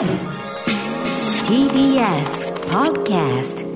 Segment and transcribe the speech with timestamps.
[0.00, 0.08] TBS
[2.70, 3.66] Podcast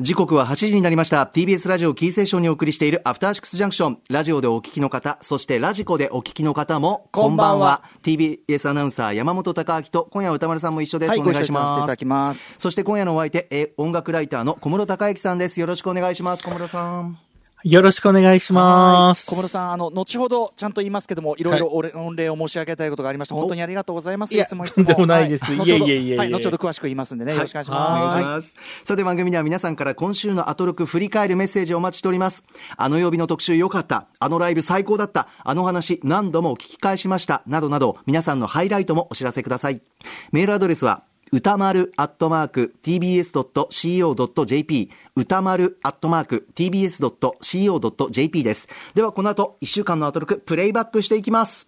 [0.00, 1.24] 時刻は8時になりました。
[1.26, 3.98] TBS ラジオキーセーションにお送りしているアフターシックスジャンクション。
[4.08, 11.10] ラジオでお聞きの方、そしてラジコでお聞きの方も、こんばんは TBS アナウンサー山本貴明と、今夜は歌丸さんも一緒です。
[11.10, 11.96] はい、お願いしご一緒させていたますだ。
[11.98, 12.54] きます。
[12.56, 15.60] そして今夜のお相手、え音楽ライターの小室孝之さんです。
[15.60, 16.42] よろしくお願いします。
[16.42, 17.18] 小室さん。
[17.64, 19.26] よろしくお願いします。
[19.26, 23.34] 小室さん、あの、後ほどちゃんと言いますけども、いろいろお礼御礼を申し上げたいことがありました。
[23.34, 24.34] 本当にありがとうございます。
[24.36, 24.84] いつもいつも。
[24.86, 28.06] とんでもないですはいいえいえいえいえはい、後ほど詳しく言いますんでね、よろしくお願いしおます。
[28.06, 28.54] 願いします。
[28.84, 32.44] さて番組では皆さんから今週のアトロク振り返るメッセージをお待ちしております。
[32.76, 34.06] あの曜日の特集良かった。
[34.20, 35.26] あのライブ最高だった。
[35.42, 37.42] あの話何度も聞き返しました。
[37.46, 39.82] などなど皆さんのハイライトもお知らせください。
[40.30, 48.68] メールアドレスは歌丸アットマーク tbs.co.jp 歌丸アットマーク tbs.co.jp です。
[48.94, 51.66] ではこの後一週間のアトロクプレイバックしていきます。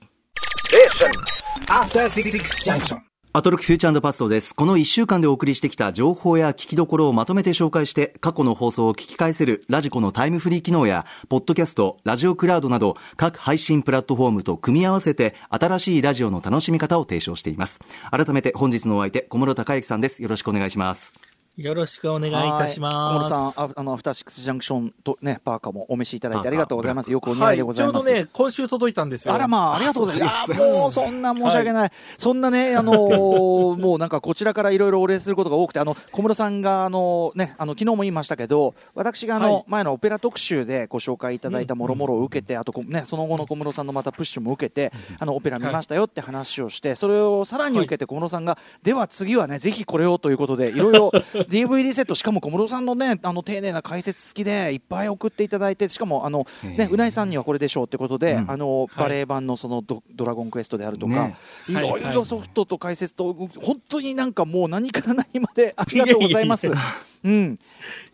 [1.68, 3.09] After 66 Junction.
[3.32, 4.52] アトロクフューチャーパストです。
[4.56, 17.78] この1週間でお送りしてきた情報や聞きどころをまとめて紹介して、過去の放送を聞き返せるラジコのタイムフリー機能や、ポッドキャスト、ラジオクラウドなど、各配信プラットフォームと組み合わせて、新しいラジオの楽しみ方を提唱しています。
[18.10, 20.24] 改めて本日のお相手、小室孝之さんです。
[20.24, 21.12] よろしくお願いします。
[21.56, 22.94] よろしくお願いいたします。
[22.96, 27.12] はい小室さん、ああの、アフターシックスジャンクションとね、パーカーもお召しいただいてありがとうございます。
[27.12, 27.92] よくお似合いでございます。
[27.92, 29.34] ちょうどね、今週届いたんですよ。
[29.34, 30.54] あらまあ、ありがとうございます。
[30.54, 31.92] もう、そんな申し訳ない。
[32.16, 51.12] そんなね、あのー もうなんかこちらからいろいろお礼することが多くて、あの、小室さんが、あの、ね、あの、昨日も言いましたけど、私があの、はい前のオペラ特集でご紹介いただいたもろもろを受けて、あとこ、ね、その後の小室さんのまたプッシュも受けて、あの、オペラ見ましたよって話をして、それをさらに受けて小室さんが、では次はね、ぜひこれをということで、いろいろ
[51.48, 61.36] DVD セット、しかも小室さんのね、あの、丁寧な解説付きでいっぱい送っていただいて、しかも、あの、ね、うないさんにはこれでしょうってことで、あの、バレエ版のそのドドラゴンクエストであるとか、ね
[61.68, 66.66] いろいはいろソフトと解説と、本当になんかもう何から何まで ありがとうございます。
[66.66, 66.76] いえい
[67.22, 67.58] うん。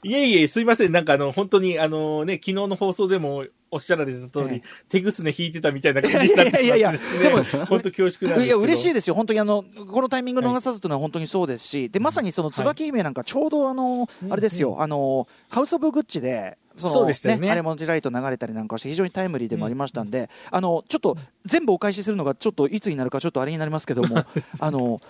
[0.02, 0.92] いえいえ、すいません。
[0.92, 3.44] なんかあの、本当にあのね、昨日の放送でも
[3.76, 7.31] おっしゃられた通り、え手ぐすね引いてたみたいな感じになっていやいやいやですね
[7.66, 8.47] 本当恐縮なんです。
[8.47, 16.59] いや嬉しいですよ、本当にあのこのタイミング逃さずというのは本当にそうですし、でまさにその椿姫なんかちょうどあの、あれですよ、あのハウス・オブ・グッチで。
[16.76, 17.50] そのそうでしたよね。
[17.50, 21.16] あれもじらりと流れたりなんかして非常にタイムリーでもありましたんで、あのちょっと
[21.47, 24.25] 全部お返しするのがちょっといつになるかちょっとあれになりますけども
[24.60, 25.00] あの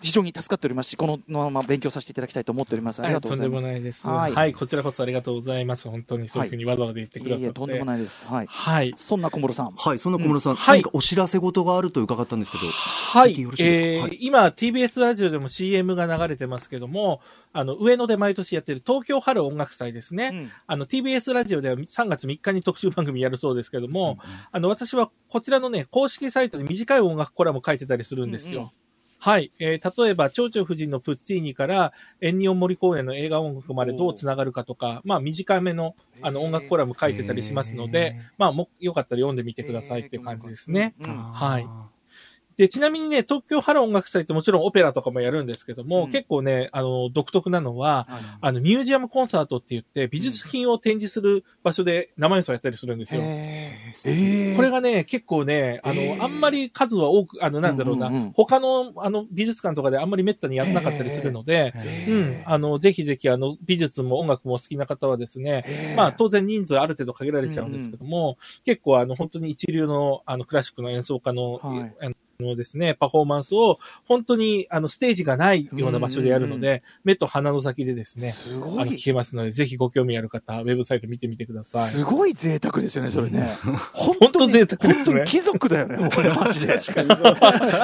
[0.00, 3.02] 非常に助かっておりますしこのまま勉強させていただきたいと思っております。
[3.02, 3.62] ありがとうございます。
[3.62, 4.06] とんでもないです。
[4.06, 5.88] ははいい、こちらこそありがとうございます。
[5.88, 7.42] 本当にそういうふうにわざわざ言ってくださって。
[7.42, 7.44] い。
[7.44, 8.26] えいえとんでもないです。
[8.26, 8.46] はい。
[8.46, 8.94] はい。
[8.96, 9.72] そんな小室さん。
[9.72, 10.78] はい、そんな小室さん、はい。
[10.78, 13.40] 何かお知らせ事があると伺ったんですけど、はい。
[13.40, 13.86] よろしいですか？
[13.86, 14.18] えーはい。
[14.20, 17.20] 今、TBS ラジオでも CM が流れてますけども、
[17.52, 20.30] あの、上野で毎年やってる東京春音楽祭ですね。
[20.32, 20.50] うん。
[20.66, 24.18] あの、TBS ラジオでは3月3日に特集番組やるそうですけども、
[24.52, 28.60] あの、私はこちらのね、公式サイトに短い音楽コラム書いてたりするんですよ。
[28.60, 28.70] うんうん
[29.22, 29.52] はい。
[29.58, 31.92] えー例えば、蝶々夫人のプッチーニから、
[32.22, 40.94] エンニオン森公園の映画音楽までどうつながるかとか、まあ、短めの、あの、音楽コラム書いてたりしますので、まあ、も、よかったら読んでみてくださいっていう感じですね。
[40.98, 41.70] うんはい。
[42.60, 46.10] で、ちなみにね、東京ハロー音楽祭ってもちろんオペラとかもやるんですけども、うん。
[46.10, 48.22] 結構ね、あの、独特なのは、はい。
[48.38, 53.22] あの、ミュージアムコンサートって言って、美術品を展示する場所で生演奏やったりするんですよ。
[53.22, 54.56] へー。
[54.56, 56.22] これがね、結構ね、あの、へー。
[56.22, 61.72] あんまり数は多く、あの、なんだろうな、うんうんうん他の、あの、美術館とかであんまり滅多にやらなかったりするので、
[62.08, 71.96] うん、あの、ぜひぜひ、あの、美術も音楽もお好きな方はですね、まあ、当然人数ある程度限られちゃうんですけども、結構、あの、本当に一流の、あの、クラシックの演奏家の、はい。
[72.02, 72.10] あ
[72.40, 81.90] のですね、パフォーマンスを、本当に、あの、ステージがないような場所でやるので、目と鼻の先でですね、すあごいの聞けますので、ぜひご興味ある方、ウェブサイト見てみてください。
[81.90, 83.56] すごい贅沢ですよね、それね。
[83.92, 86.78] 本本当贅沢ですね本当に貴族だよね、 これマジで。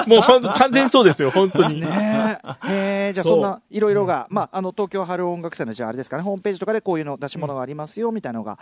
[0.07, 1.81] もう本当、完全にそうですよ、本当に。
[1.81, 3.07] ねえ。
[3.07, 8.59] へえじゃあそんな、いろいろが、まあ、あの、東京春音楽祭の、じゃああれですかね、ホームページとかでこういうの出し物がありますよ、みたいなのが、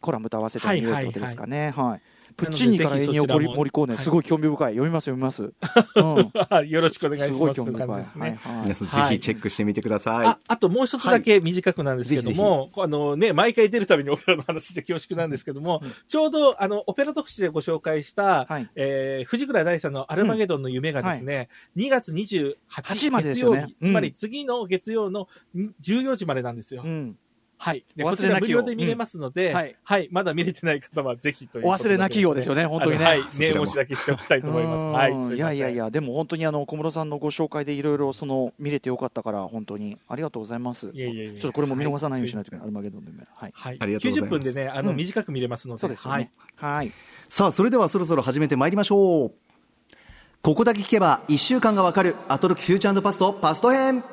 [0.00, 1.72] コラムと合わせて見れるってことですかね。
[1.76, 2.00] はい。
[2.36, 4.72] プッチーニからエニオぜひそちらも森コーネ、はいすごい興味深い。
[4.72, 5.42] 読みます、読みます。
[5.42, 6.68] うん。
[6.68, 7.32] よろしくお願いします。
[7.34, 7.88] すごい興味深い。
[7.88, 7.92] ね。
[7.94, 10.26] はいはい皆さんはいぜひチェックしてみてください。
[10.26, 26.82] あ、あともう一つだけ短くなんですけども、あのね、毎回出るたびにオペラの話で恐縮なんですけども、ちょうどあの、オペラ特集でご紹介した、はいえー藤倉大さんのアルマゲドンの夢がですね、2月28 8日月曜日、よねうんつまり次の月曜のん14時までなんですよ。
[26.84, 27.16] うん。
[27.58, 27.84] はい。
[27.96, 30.08] でお忘こちら無れなきよう料で見れますので、うんはいはい。
[30.12, 33.04] まだ見れてない方はぜひというお忘れなきようですよね、本当にね。
[33.04, 33.22] はい。
[33.38, 34.82] 念押しだけしておきたいと思います。
[34.82, 35.36] うんはい。
[35.36, 35.76] いやいやい。
[35.76, 40.90] や、でも本当にあの小室さんのご紹介でいろいろその見れてよかったから、本当にありがとうございます。
[40.92, 43.24] いやいやいやちょっとこれも見逃さないようにしないといけない、アルマゲドンの夢。
[43.36, 43.52] はい。
[43.54, 43.76] はい。
[43.80, 46.30] ありがとうございます90分でね、あの、うん短く見れますので、そうですよはいね。。
[46.56, 46.92] はい。
[47.28, 49.32] さあ、それではそろそろ始めてまいりましょう。
[50.42, 54.04] ここだけ聞けば1週間がわかるアトロックフューチャーパストパスト編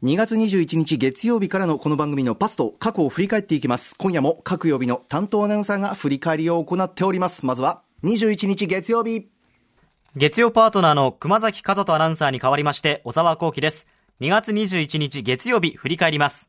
[0.00, 3.96] 2月21日月曜日からのこの番組のパスト過去を振り返っていきます。
[3.98, 7.44] 今夜も各曜日の担当アナウンサーが振り返りを行っております。
[7.44, 9.28] まずは21日月曜日。
[10.14, 13.88] 月曜パートナーの熊崎和人アナウンサーに代わりまして小沢光輝です。
[14.20, 16.48] 2月21日月曜日振り返ります。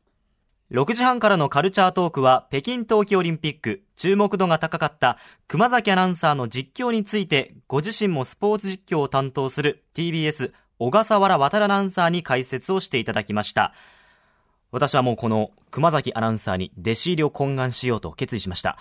[0.69, 5.17] 6時半からのカルチャートークは北京冬季オリンピック注目度が高かった
[5.47, 13.73] 熊崎アナウンサーの実況についてご自身もスポーツ実況を担当する TBS 小笠原渡アナウンサーに解説をしていただきました。
[14.71, 18.77] 私はもうこの熊崎アナウンサーに弟子入りを懇願しようと決意しました。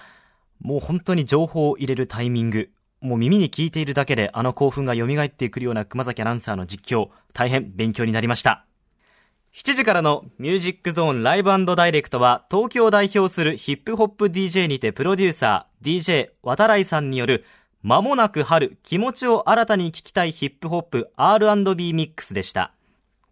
[0.61, 8.65] もう本当に情報を入れるタイミングもう耳に聞いているだけであの興奮が蘇ってくるような熊崎アナウンサーの実況大変勉強になりました。
[9.55, 17.45] 7時からのミュージックゾーンライブダイレクトは東京を代表するヒップホップ DJ にてプロデューサー DJ 渡来さんによる
[17.83, 22.73] 間もなく春気持ちを新たに聞きたいヒップホップ R&B ミックスでした。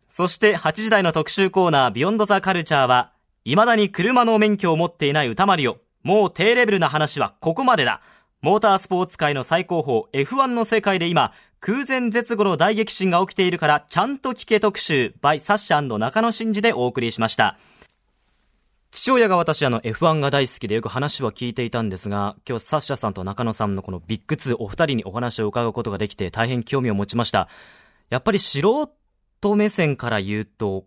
[0.09, 3.13] そして8時台の特集コーナービヨンドザカルチャーは
[3.45, 5.79] 未だに車の免許を持っていない歌マリオ。
[6.03, 8.01] もう低レベルな話はここまでだ。
[8.41, 17.59] モータースポーツ界の最高峰 F1 の世界で今空前絶後の大激震が起きているからちゃんと聞け特集 by サッシャ中野真司でお送りしました。
[18.91, 27.49] 父親が私あの F1 が大好きでよく話は聞いていたんですが、今日サッシャさんと中野さんのこのビッグ2お二人にお話を伺うことができて大変興味を持ちました。
[28.11, 30.87] やっぱり素人目線から言うと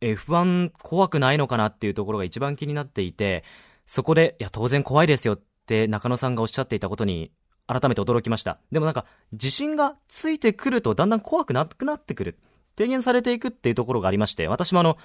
[0.00, 3.44] F1 怖くないのかなっていうところが一番気になっていて、
[3.86, 7.32] そこで、いや当然怖いですよって中野さんがおっしゃっていたことに
[7.66, 8.58] 改めて驚きました。
[8.72, 12.38] でもなんか、自信がついてくるとだんだん怖くなくなってくる。
[12.76, 14.96] 低減されていくっていうところがありまして、私もあの、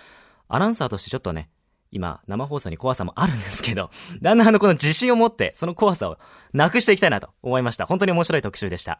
[0.47, 1.49] アナウンサーとしてちょっとね、
[1.95, 3.89] 今、生放送に怖さもあるんですけど、
[4.21, 6.19] だんだんあの、この自信を持って、その怖さを
[6.51, 7.85] なくしていきたいなと思いました。
[7.85, 8.99] 本当に面白い特集でした。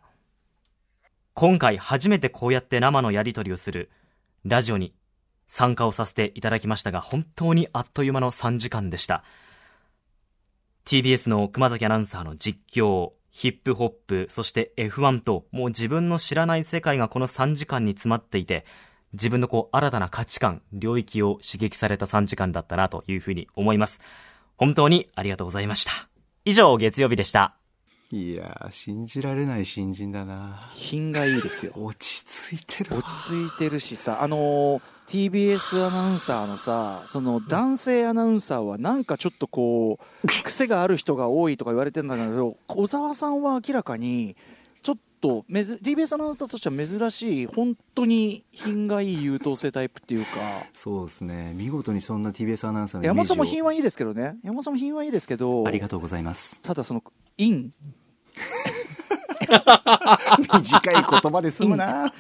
[1.34, 3.92] 今回初めてこうやって生のやり取りをする
[4.46, 4.96] ラジオに
[5.46, 9.26] 参加をさせていただきましたが、本当にあっという間の3時間でした。
[10.86, 18.66] TBS の熊崎アナウンサーの実況、ヒップホップ、そして F1 と、もう自分の知らない世界がこの3時間に詰まっていて、
[19.16, 24.00] 自分のこう新たな価値観、領域を刺激された3時間だったなというふうに思います。
[24.58, 25.92] 本当にありがとうございました。
[26.46, 27.56] 以上、月曜日でした。
[28.12, 44.36] いや信じられない新人だな品がいいですよ落ち着いてる落ち着いてるしさあのー TBS アナウンサーのさその男性アナウンサーはなんかちょっとこう癖がある人が多いとか言われてるんだけど小沢さんは明らかに
[45.22, 50.30] と TBS アナウンサーとしては珍しい本当に品がいい優等生タイプっていうか。
[50.74, 51.54] そうですね。
[51.56, 54.38] 見事にそんな TBS アナウンサーの山本さんも品はいいですけどね。
[54.44, 55.66] 山本さんも品はいいですけど。
[55.66, 57.04] ありがとうございますただその
[57.38, 57.72] 「イン」
[60.40, 62.12] 短い言葉で済むな。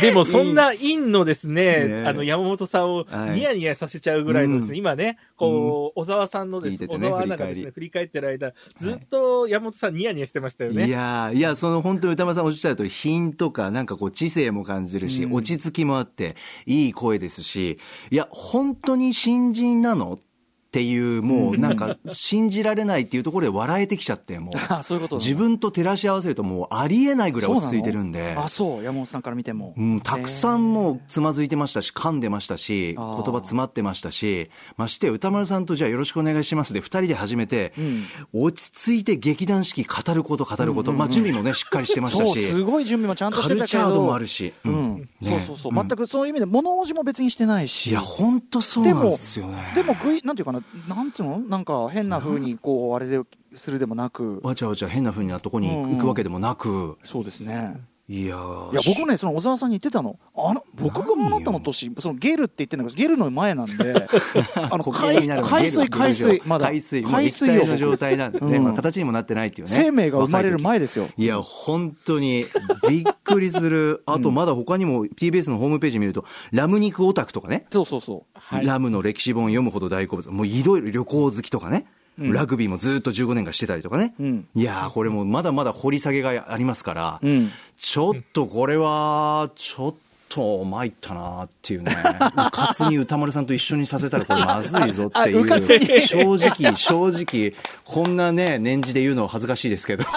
[0.00, 2.06] でもそんな陰のですね、ね。
[2.06, 10.86] あの山本さんをニヤニヤさせちゃうぐらいのですね、はい、今ね、こう、小沢さんのですね、小沢アナがですね、振り返ってる間、ずっと山本さんニヤニヤしてましたよね。
[10.86, 16.36] いやいや、その本当に歌丸さんおっしゃる通り、品とか、なんかこう、知性も感じるし、うん、落ち着きもあって、
[16.66, 17.78] いい声ですし、
[18.10, 20.18] いや、本当に新人なの
[20.74, 24.54] っていう、もうなんか 信じられないっていうところで笑えてきちゃって、もう。
[24.82, 28.34] そういうこと自分と照らし合わせるともうありえないぐらい落ち着いてるんで。
[28.36, 28.82] あ、そう。
[28.82, 29.72] 山本さんから見ても。
[29.76, 42.42] うん、たくさんもうつまずいてましたし、噛んでましたし、言葉詰まってましたし、まして歌丸さんとじゃあよろしくお願いしますで、二人で始めて、うん、落ち着いて劇団四季語ること語ること、まあ準備もね、しっかりしてましたし。
[42.42, 43.58] すごい準備もちゃんとしてたけど。
[43.58, 44.52] カルチャードもあるし。
[44.64, 45.08] うん。
[45.22, 45.72] そうそうそう。
[45.72, 47.90] 全くそういう意味で物おじも別にしてないし。
[47.90, 49.72] いや、本当そうなんですよね。
[49.74, 51.38] でも、でも、なんていうかな、なんつうの？
[51.38, 53.20] なんか変なふうにこうあれで
[53.54, 54.40] するでもなく。
[54.42, 60.18] わちゃわちゃ変なふうなとこに行くわけでもなく、そうですねいやいや僕ねその小沢さんに言ってたの。
[60.36, 64.06] あの僕があなたの年そのゲルって言ってるんだけどゲルの前なんで
[64.70, 66.68] あの海海水海水まだ。
[66.68, 69.74] 海水海水の状態なんでね、うん、まあ、形にもなってないっていうね。
[69.74, 71.08] 生命が生まれる前ですよ。
[71.16, 72.44] いや本当に
[72.86, 74.02] びっくりする。
[74.04, 77.64] あとまだ他にも TBS のホームページ見るとラム肉オタクとかね。
[77.72, 80.30] そうそうそう、はい、ラムの歴史本読むほど大好物。
[80.30, 81.86] もういろいろ旅行好きとかね。
[82.18, 89.94] ラグビーもずっと15年間してたりとかね、うん、いやこれもまだまだ掘り下げがありますから、うん、ちょっとこれは、ちょっ
[90.28, 91.96] と参ったなっていうね、
[92.52, 97.54] 勝に歌丸さんと一緒にさせたらこれまずいぞっていう、正直、正直、
[97.84, 100.04] こんなね、年次で言うのは恥ずかしいですけど。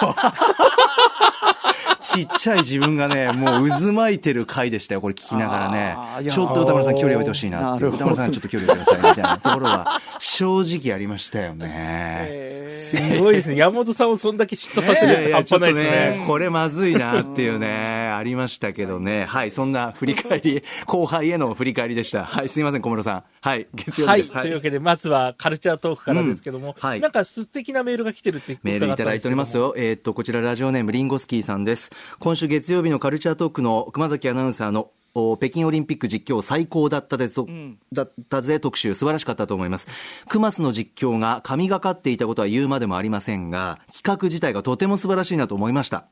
[2.00, 5.96] ちっちゃい自分がね、もう渦巻いてる回でしたよ、これ聞きながらね。
[6.30, 12.47] ちょっと歌丸さん距離を置いてほしいなって歌丸さんちょっと距離を置いてくださいみたいなところは、正直ありましたよね。
[12.96, 13.56] すごいですね。
[13.56, 16.24] 山本さんをそんだけ嫉妬させるないですね。
[16.26, 17.68] これまずいなっていうね、
[18.14, 19.24] ありましたけどね。
[19.24, 22.24] はい、そんな振り返り、後輩への振り返りでした。
[22.24, 23.24] はい、すみません、小室さん。
[23.40, 24.22] はい、月曜はい。
[24.22, 24.42] 日です。
[24.42, 29.74] というわけで、まずはカルチャートークからですけども、うんはいなんか素敵なメールが来てるってメールいただいておりますよ。
[29.76, 31.90] えーっと、こちらラジオネームリンゴスキーさんです。
[32.18, 34.90] 今週月曜日のカルチャートークの熊崎アナウンサーのお
[35.36, 37.46] 北京オリンピック実況最高だったでと、
[37.92, 39.88] だったぜ特集素晴らしかったと思います。
[40.28, 46.06] クマスの実況が神がかっていたことは言うまでもありませんが、企画自体がとても素晴らしいなと思いました。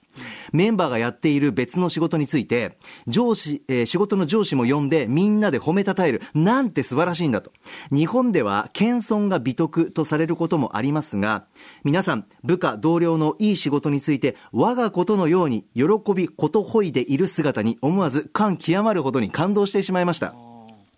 [0.52, 6.20] メンバーがやっている別の仕事について、上司、えー仕事の上司も呼んでみんなで褒めたたえる。
[6.34, 7.52] なんて素晴らしいんだと。
[7.90, 11.46] 日本では謙遜が美徳とされることもありますが、
[11.84, 15.84] 皆さん、部下、同僚のいい仕事について、我がことのように喜
[16.14, 20.35] び、ことほいでいる姿に思わず感極まるるほどに感動してしまいました。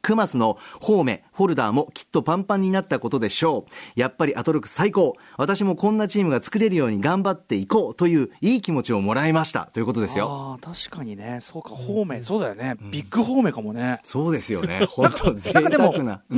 [0.08, 4.00] クマスのホーメ、フォルダーもきっとパンパンになったことでしょう。
[4.00, 5.16] やっぱりアトロク最高。
[5.36, 9.66] 私もこんなチームが作れるように頑張っていこうといういい気持ちをもらいました。
[9.66, 10.58] ということですよ。
[10.62, 14.00] ああ、確かにね、そうか、方面、そうだよね、ビッグ方面かもね。
[14.02, 14.86] そうですよね。
[14.88, 15.92] 本当贅なんかでも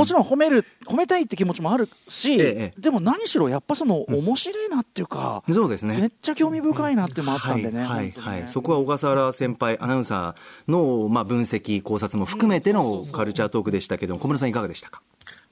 [0.05, 5.97] ちろん褒める、褒めたいって気持ちもあるし、ええでも何しろやっぱその、面白いなっていうか、そうですね。
[5.97, 7.85] めっちゃ興味深いなってもあったんでね。
[7.85, 15.03] はいはい、そこは小笠原先輩、アナウンサーの、まあ、分析、考察も含めてのカルチャートークでしたけど、小室さん、いかがでしたか？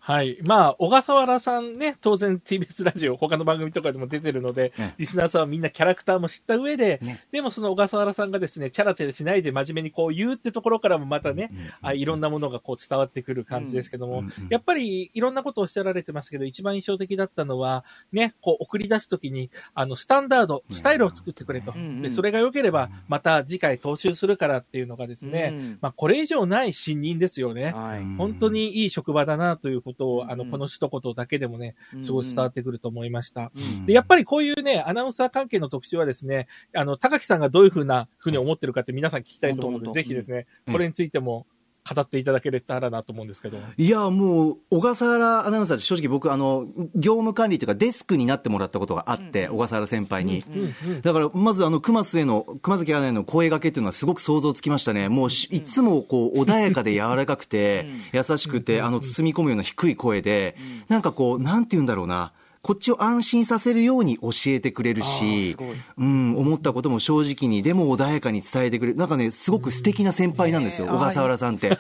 [0.09, 0.39] はい。
[0.43, 11.51] まあ、小笠原さんね、当然 TBS ラジオ、他の番組とかでも出てるので、ねリスナーさんはみんなキャラクターも知った上で、ねでもその小笠原さんがですね、チャラチャラしないで真面目にこう言うってところからもまたね、
[11.83, 21.73] あいろんなものがこう伝わってくる感じですけども、うんうんやっぱりいろんなことをおっしゃられてますけど、一番印象的だったのは、ね、こう送り出すときに、あの、スタンダード、スタイルを作ってくれと。
[21.77, 27.73] うんうんで、それが良ければ、また次回踏襲するからっていうのがですね、うんまあ、これ以上ない信任ですよね。
[27.73, 28.05] はい。
[28.17, 33.51] 本当にいい職場だなということを、あの、うんこの一言だけでもね、すごい伝わってくると思いました。
[33.55, 40.73] うんで、やっぱりこういうね、アナウンサー関係の特集はですね、あの、高木さんがどういうふうなふうに思ってるかって皆さん聞きたいと思うので、ぜひですね、うん。
[40.73, 41.47] これについても
[41.95, 43.59] 語っていただけたらなと思うんですけど。
[43.77, 50.45] いや、もう、小笠原アナウンサー正直僕、あの、業務管理というかデスクになってもらったことがあって、小笠原先輩に。
[50.49, 50.69] うんうん
[51.03, 55.09] だから、まず、あの、熊須への、熊崎アナへの声掛けっていうのはすごく想像つきましたね。
[55.09, 60.57] もうし、いつもこう、穏やかで柔らかくて、優しくて、あの、包み込むような低い声で、
[60.89, 62.33] なんかこう、なんて言うんだろうな。
[62.63, 65.57] こっちを安心させるように教えてくれるし
[65.97, 68.99] うん、思ったことも正直に、でも穏やかに伝えてくれる。
[68.99, 71.79] なんかね、すごく素敵な先輩なんですよ、小笠原さんって。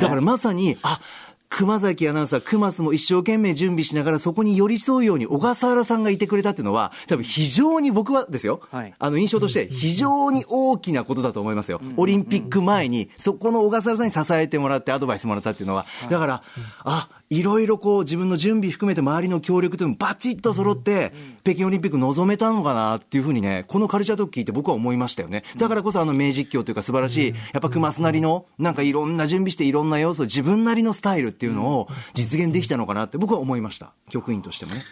[0.00, 1.00] だからまさに、あ、
[1.48, 8.94] 熊崎アナウンサー、熊須も一生懸命準備しながらそこに寄り添うように小笠原さんがいてくれたっていうのは、多分非常に僕はですよ、はい。
[8.98, 11.80] あの印象として非常に大きなことだと思いますよ。
[11.96, 16.42] オリンピック前に、そこの小笠原さんに支えてもらってアドバイスもらったっていうのは、だから、
[16.84, 25.42] あ、いろいろこう自分の準備含めて周りの協力というのもバチッと揃って、北京オリンピック臨めたのかなっていうふうにね、このカルチャートーク聞いて僕は思いましたよね。
[25.56, 33.92] だからこそあの名実況というか素晴らしい、やっぱ熊須なりの、なんかいろんな準備していろんな要素、自分なりのスタイルっていうのを実現できたのかなって僕は思いました。
[34.08, 34.84] 局員としてもね。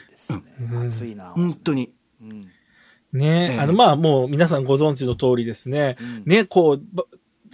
[0.87, 1.33] 熱いな。
[1.35, 1.93] 本当に。
[2.21, 2.49] うん
[3.15, 5.97] ねええあの、まあ、もう皆さんご存知の通りですね。
[6.25, 7.05] ね、こう、ば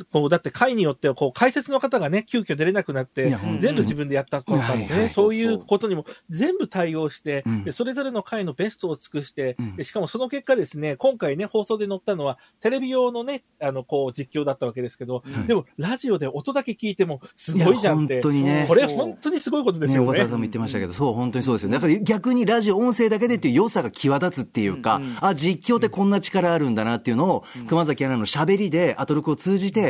[0.04, 18.14] こう、だって会によっては、こう、解説の方がね、急遽出れなくなって全部自分でやったこともはいはいね、そういうことにも全部対応してうん、でそれぞれの会のベストを尽くしてうん、でしかもその結果ですね、今回ね、放送で載ったのは、テレビ用のね、あの、こう、実況だったわけですけど、でも、ラジオで音だけ聞いても、すごいじゃんって。
[18.14, 18.64] 本当にね。
[18.68, 20.08] これ本当にすごいことですね、よね。
[20.08, 20.42] 小笠原さんも。
[20.42, 21.70] 言ってましたけど、そう、本当にそうですよ。
[21.70, 29.89] だから逆にラジオ、音声だけでっていう良さが際立つっていうか、あ、実況ってこんな力あるんだなっていうのを、熊崎アナの喋りで、アトロクを通じて、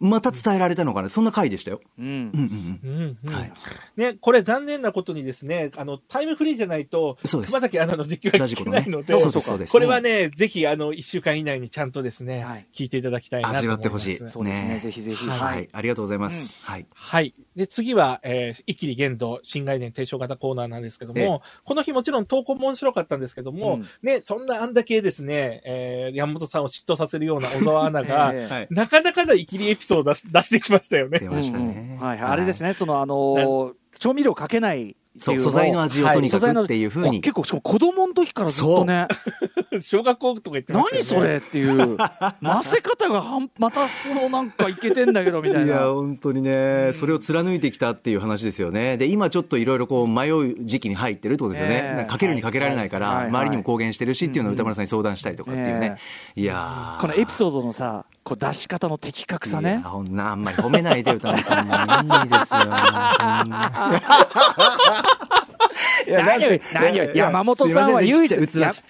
[0.00, 1.80] また伝えられたのかな、そんな回でしたよ。
[1.98, 2.06] うん。
[2.06, 3.18] うんうんうん。
[3.24, 3.52] うんはい。
[3.96, 7.50] ね、これ残念なことにですね、あの、タイムフリーじゃないと、そうです。
[7.50, 9.72] 熊崎アナの実況が聞けないので、そうそうです。
[9.72, 12.66] これはね、ぜひ、あの、一週間以内にちゃんとですね、はい。
[12.74, 13.58] 聞いていただきたいなと。
[13.58, 14.16] 味わってほしい。
[14.16, 14.80] そうですね。
[14.82, 15.26] ぜひぜひ。
[15.26, 15.68] はい、はい。
[15.72, 16.56] ありがとうございます。
[16.60, 16.86] はい。
[16.94, 17.34] はい。
[17.56, 21.40] で、次は、えー、一気に限度、新概念提唱型コーナーなんですけども、ええ。
[21.64, 23.86] この日もちろん投稿も面白かったんですけども、うん。
[24.02, 28.34] ね、そんなあんだけですね、えー、山本さんを嫉妬させるような小沢アナが。
[28.70, 31.28] なかなかなイキリエピソードを出し出してきましたよね出。
[31.28, 31.96] ましたうんね。
[32.00, 32.30] うんはいはい。
[32.32, 37.18] あれですね、その、あのー、調味料かけないそう、素材の味をとにかくっていうふうに。
[37.18, 39.06] あ結構、しかも子供の時からずっとね、
[39.80, 41.26] 小学校とか言ってま何したよね。
[41.26, 41.96] それっていう、
[42.42, 45.80] 混ぜ方がはんまたそのなんかいけてんだけどみたいいや、な。
[45.86, 48.96] 本当にね、それを貫いてきたっていう話ですよね。
[48.96, 51.74] で、今ちょっといろいろこう迷う時期に入ってるってことですよね。
[51.74, 55.96] ええなんかかけるにかけられないから、周りにも公言してるしっていうのを歌丸さんに相談したりとかっていうね。
[56.34, 59.82] いやーこのエピソードのさ、こう出し方の的確さねいや。
[59.82, 61.74] ほんな、あんまり褒めないで、歌丸さんも。
[61.74, 61.76] い
[62.26, 62.60] いですよ。
[65.04, 68.34] そんな何を、何を、山本さんは唯一、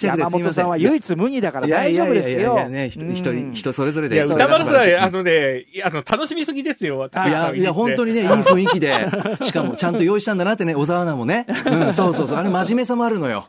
[0.03, 2.37] 山本さんは唯一無二だから大丈夫ですよ。
[2.37, 4.17] いやいやいやいやね、人人それぞれで。
[4.17, 7.07] いや、歌丸さん、あのね、いやあの、楽しみすぎですよ。
[7.13, 8.05] いや、いや、本当に。
[8.05, 8.95] にね、いい雰囲気で、
[9.43, 11.47] しかもちゃんと用意したんだなってね、小沢アナもね。
[11.49, 12.39] うん、そうそうそう。
[12.39, 13.49] あれ真面目さもあるのよ。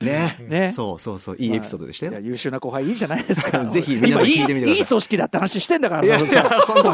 [0.00, 0.38] ね。
[0.48, 1.36] ねそうそうそう。
[1.38, 2.20] いいエピソードでしたよいや。
[2.20, 3.64] 優秀な後輩いいじゃないですか。
[3.66, 6.90] ぜひ皆さん聞いてみてください今いいいい組織だって話してんだから、いや本当本当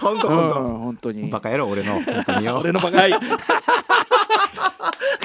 [0.00, 1.28] 本当本当に。
[1.28, 2.02] バカ野郎、俺の。
[2.02, 2.58] 本当によ。
[2.60, 2.92] 俺の場合、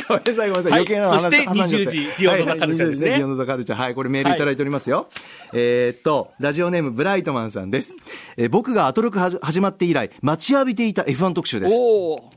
[0.07, 0.71] ごめんなさい、ごめんなさい。
[0.71, 3.79] はい余計な話そして挟んじゃって20時ンドザカルチャーですねはいはい20時ビヨンドザカルチャー。
[3.79, 5.07] はい、これメールいただいておりますよ。
[5.53, 7.93] えーっと、ラジオネームブライトマンさんです。
[8.37, 11.75] えー僕がアトロク始まって以来、待ちわびていた F1 特集です。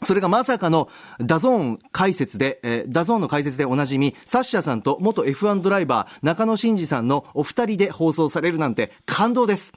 [0.03, 0.89] それがまさかの
[1.21, 9.73] DAZN 解説で、えー DAZN の解説でおなじみ、サッシャさんと元 F1 ドライバー、中野信治さんのお二人で放送されるなんて感動です。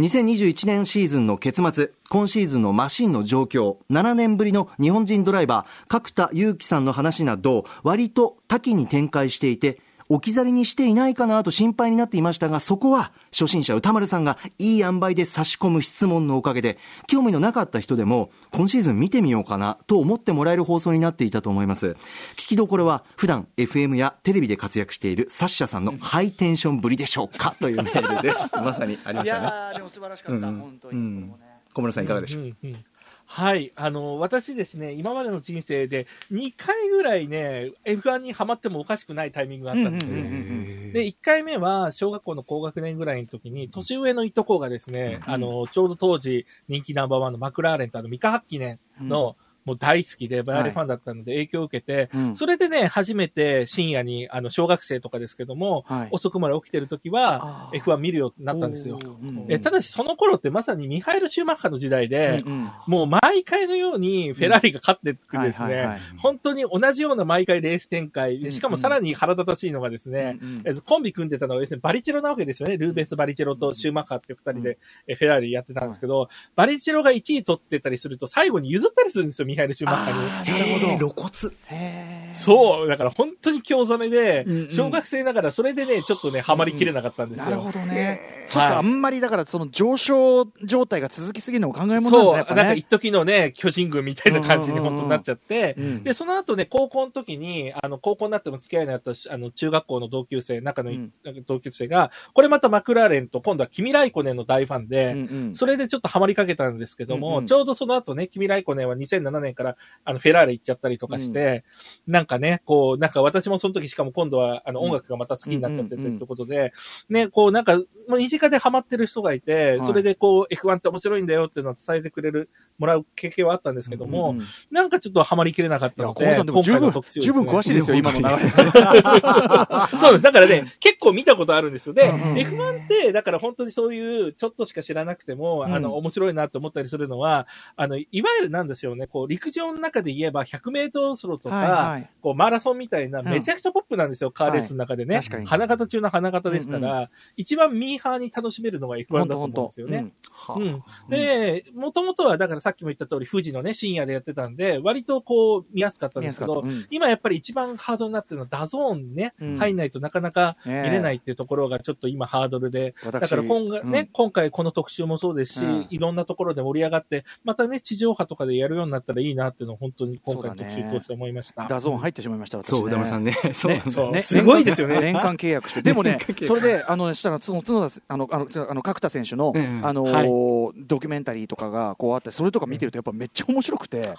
[0.00, 9.78] 2021年シーズンの結末、今シーズンのマシンの状況、7年ぶりの日本人ドライバー、角田裕毅さんの話など、割と多岐に展開していて、
[10.10, 21.96] 置き去りにしていないかなと心配になっていましたが、そこは初心者宇多丸さんがいい塩梅で差し込む質問のおかげで、興味のなかった人でも、今シーズン見てみようかなと思ってもらえる放送になっていたと思います。
[22.34, 28.54] 聞きどころは、普段 FM やテレビで活躍しているサッシャさんのハイテンションぶりでしょうかというメールです。
[28.58, 29.46] まさにありまいしたね。
[29.46, 30.98] やー、でも素晴らしかった、うん本当に。
[30.98, 31.34] うん
[31.72, 32.84] 小村さんいかがでしょう、うんうん
[33.32, 33.72] はい。
[33.76, 40.18] あの、私ですね、今までの人生で2回ぐらいね、F1 にハマってもおかしくないタイミングがあったんですよ。
[40.18, 52.36] うんうんうんうんで、1回目は、小学校の高学年ぐらいの時に、年上のいとこがですね、あの、ちょうど当時人気ナンバーワンのマクラーレンとあの、ミカハッキネンの、もう大好きで、バイアレファンだったので影響を受けて、うん。
[52.36, 56.08] それでね、初めて深夜に、あの、小学生とかですけども、はい。
[56.12, 57.80] 遅くまで起きてる時はあ、ー。
[57.80, 58.98] F1 見るようになったんですよ。
[59.22, 62.70] うんえただし、その頃ってまさにミハエル・シューマッハの時代で、うんうん。
[62.86, 65.64] もう毎回のようにフェラーリが勝ってくですね。
[65.64, 68.40] はいはいはい、本当に同じような毎回レース展開。
[68.40, 70.62] で、しかもさらに腹立たしいのがですね、うんうん。
[70.66, 72.76] えコンビ組んでたのは要するにバリチェロなわけですよね。
[72.76, 80.26] ルーベス・バリチェロとシューマッハっていう二人で、えフェラーリやってたんですけど、バリチェロが1位取ってたりすると最後に譲ったりするんですよ、ミハエル・シューマッハに。
[80.26, 82.34] なるほど露骨。
[82.34, 87.44] そう、だから本当に興ざめで、うんうん小学生ながらそれでね、ちょっとね、ハマりきれなかったんですよ。
[87.44, 88.39] なるほどね。
[88.50, 92.66] ちはいょっとあんまりだからその上昇状態が続きすぎるのも考えものなんですそう、ね、やなん。
[92.66, 96.02] か一時のね、巨人軍みたいな感じにうんうんうんうん本当になっちゃって、うん。
[96.04, 101.12] で、その後ね、高校の時に、あの、高校になっても付き合いになったし、あの、中学校の同級生、仲のうん。
[101.46, 105.56] 同級生が、これまたマクラーレンと、今度はキミライコネンの大ファンで、うんうん。
[105.56, 107.46] それでちょっとハマりかけたんですけども、うんうん。
[107.46, 111.64] ちょうどその後ね、キミライコネンは2007年から、あの、フェラーレ行っちゃったりとかして、
[112.06, 116.16] なんかね、こう、なんか私もその時しかも今度は、あの、音楽がまた好きになっちゃっててうんうんうん。
[116.16, 116.72] ってことで、
[117.08, 117.76] ね、こう、なんか、
[118.08, 119.86] もう身近でハマってる人がいて、はい。
[119.86, 122.48] それでこう、F1 って面白いんだよっていうのを伝えてくれる、
[122.78, 129.98] もらう経験はあったんですけども、うんうんなんかちょっとハマりきれなかったので、いや小野さんでも十分、十分詳しいですよ、 今の流れ。
[129.98, 130.22] そうです。
[130.22, 131.92] だからね、 結構見たことあるんですよ。
[131.92, 135.74] で、うんうん F1 って、だから本当にそういう、ちょっとしか知らなくても、うん。
[135.74, 142.10] あの、面白いなと思ったりするのは、あの、いわゆるなんですよね、こう、陸上の中で言えば100メートル走とか、はいはい。
[142.22, 143.28] こう、マラソンみたいな、ん。
[143.28, 145.16] めちゃくちゃポップなんですよ、カーレースの中でね。
[145.16, 145.24] はい。
[145.24, 145.46] 確かに。
[145.46, 147.08] 花形中の花形ですから、うん。
[147.36, 150.12] 一番ミーハーに楽しめるのが F1 だと思うんですよね。
[150.56, 150.82] うん。
[151.08, 156.86] で、もともとは、だからさっきも言った通り、富士のね、深夜でやってたんで、割とこう、見やすかったんですけど、うん。
[156.90, 159.58] 今やっぱり一番ハードになってるのは、 DAZN にね、うん。
[159.58, 164.06] 入んないとなかなか見れないっていうところがちょっと今ハードルで、私だから今が、ね、うん。
[164.06, 165.86] 今回この特集もそうですし、うん。
[165.90, 171.66] いろんなところで盛り上がって、またね、地上波とかでやるようになったらいいなっていうのを本当に今回の特集通して思いました。
[171.68, 172.78] DAZN 入ってしまいました、私ね。
[172.78, 173.32] そう、宇多丸さんね。
[173.54, 173.68] そ
[174.08, 174.12] う。
[174.12, 174.22] ね。
[174.22, 175.00] すごいですよね。
[175.00, 175.82] 年間契約して。
[175.82, 180.26] でもね それで、あの、したら、角田、あの、あの、あの角田選手のええ、あのはい。
[180.26, 184.14] ー、ドキュメンタリーとかが、こうあって、それとか見てると、やっぱめっちゃ面白くて、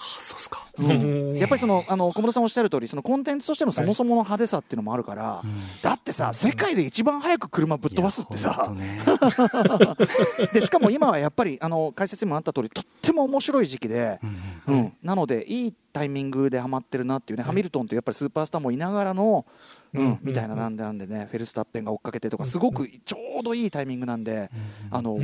[0.78, 0.92] うん。
[0.92, 1.38] うん。
[1.38, 5.42] やっぱりその、あの、小室さんおっしゃる通り、そのコンテンツとしてのそもそもの派手さっていうのもあるから、
[5.82, 8.72] だってさ、世界で一番早く車ぶっ飛ばすってさ。
[8.76, 9.02] ね。
[10.54, 14.20] で、しかも今はやっぱり、あの、解説にもあった通り、とっても面白い時期で、
[14.68, 19.44] うん、なので、いいタイミングでハマってるなっていうね、ハミルトンというやっぱりスーパースターもいながらの、うんうん
[20.22, 24.50] みたいななんでなんでね、フェルスタッペンが追っかけてとか、すごくちょうどいいタイミングなんで、
[24.90, 25.18] あの、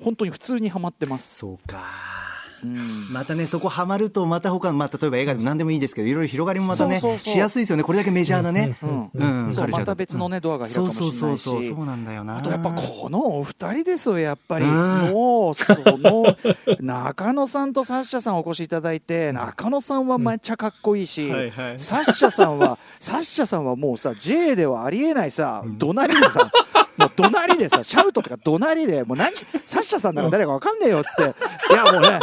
[0.00, 1.34] 本当に普通にハマってます。
[1.34, 2.21] そうか。
[2.64, 3.12] うん。
[3.12, 7.32] またね、そこハマると、また他の、まあ、例えば映画でも何でもいいですけど、いろいろ広がりもまたねそうそう、そう。
[7.34, 7.82] しやすいですよね。
[7.82, 8.76] これだけメジャーなね。
[8.82, 11.18] うんうんそうカルチャーだとまた別のねドアが開くかもしれないし。
[11.18, 12.38] そうそうそうそう、そうなんだよな。
[12.38, 14.64] あとやっぱこのお二人ですよ、やっぱり。
[14.64, 15.10] うん。
[15.12, 16.36] もう、その、
[16.80, 21.78] 中野さんとサッシャさんお越しいただいて、中野さんはめっちゃかっこいいし、はいはい。
[21.78, 26.50] サッシャさんは、サッシャさんはもうさ、J ではありえないさ、怒鳴りでさ、
[26.96, 29.32] もう怒鳴りでさ、シャウトとか怒鳴りで、もう何、
[29.66, 31.32] サッシャさんなら誰かわかんねえよっつっ
[31.68, 32.18] て、いやもうね、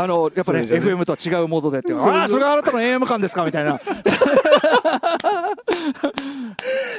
[0.00, 3.80] あの、やっぱね、そうでしょうね FM とは違うモードでって、ああ、それがあなたの AM 感ですかみたいな。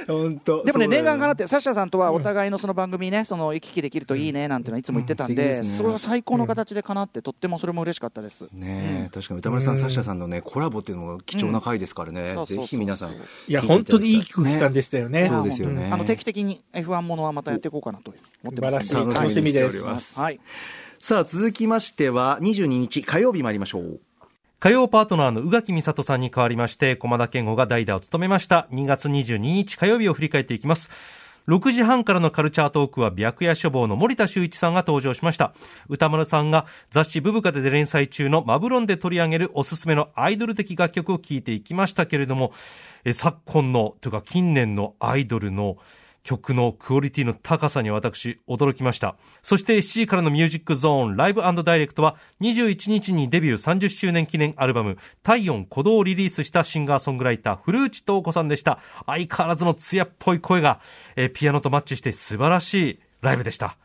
[0.06, 0.64] 本当。
[0.66, 5.54] でもね、念願かなっって、サッシャさんとはお互いのその番組ね、その行き来できるといいねなんていうのはいつも言ってたんで、うん。
[5.54, 5.78] 素敵ですね。
[5.78, 8.50] それが最高の形でかなって、とってもそれも嬉しかったです。
[8.52, 13.14] ねえ、確かに歌丸さん、サッシャさんのね、コラボっていうのも貴重な回ですからね、ぜひ皆さん。
[13.14, 13.16] い
[13.48, 15.28] や、本当にいい空気感でしたよね。
[15.28, 15.90] そうですよね。
[15.90, 18.88] あの定期的に F1 ものはまたやっていこうかなと思ってます。
[18.88, 20.20] 素晴らしい楽しみにしており楽しみます。
[20.20, 20.40] はい。
[21.02, 24.02] さあ、続きましては、22日火曜日参りましょう。
[24.60, 28.68] 火曜パートナーの宇垣美里さんに代わりまして、駒田健吾が代打を務めました。
[28.74, 30.90] 2月22日火曜日を振り返っていきます。
[31.48, 35.54] 6時半からのカルチャートークは白夜処方の森田修一さんが登場しました。
[35.88, 42.52] 歌丸さんが雑誌ブブカで連載中のマブロンで取り上げるおすすめのアイドル的楽曲を聴いていきましたけれども、
[43.14, 45.78] 昨今の、というか近年のアイドルの
[46.24, 49.16] 曲のクオリティの高さに私驚きました。
[49.42, 58.80] そして7時からのミュージックゾーンライブダイレクトは21日にデビュー30周年記念アルバム体温鼓動をリリースしたシンガーソングライター古内東子さんでした。
[59.06, 60.80] 相変わらずの艶っぽい声が、
[61.16, 63.78] えピアノとマッチして素晴らしいライブでした。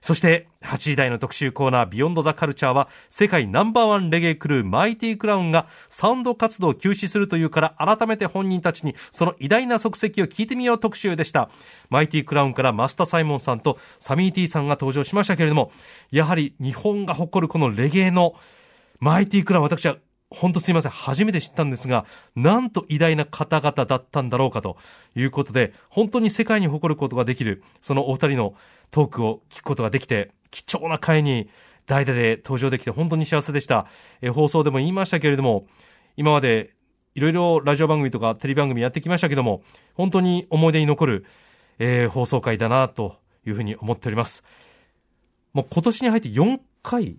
[0.00, 11.50] そして、8時台の特集コーナー、ビヨンドザカルチャーは、世界ナンバーワンレゲエクルー、マイティクラウンが、サウンド活動を休止するというから、改めて本人たちに、その偉大な足跡を聞いてみよう特集でした。
[11.90, 15.72] マイティクラウンからマスタ・サイモンさんとサミーティーさんが登場しましたけれども、
[16.10, 18.34] やはり日本が誇るこのレゲエの、
[19.00, 19.96] マイティクラウン、私は
[20.30, 20.92] 本当すいません。
[20.92, 24.76] 初めて知ったんですが、なんと偉大な方々だったんだろうかと
[25.14, 28.54] いうことで、本当に世界に誇ることができる、そのお二人の
[28.90, 31.48] トークを聞くことができて、貴重な回に
[31.86, 33.86] 代打で登場できて本当に幸せでした。
[34.20, 35.66] え放送でも言いましたけれども、
[36.16, 36.74] 今まで
[37.14, 39.62] いろいろラジオ番組とかテレビ番組やってきましたけども、
[39.94, 41.26] 本当に思い出に残る、
[41.78, 44.42] えー放送回だなというふうに思っております。
[45.52, 47.16] もう今年に入って4回、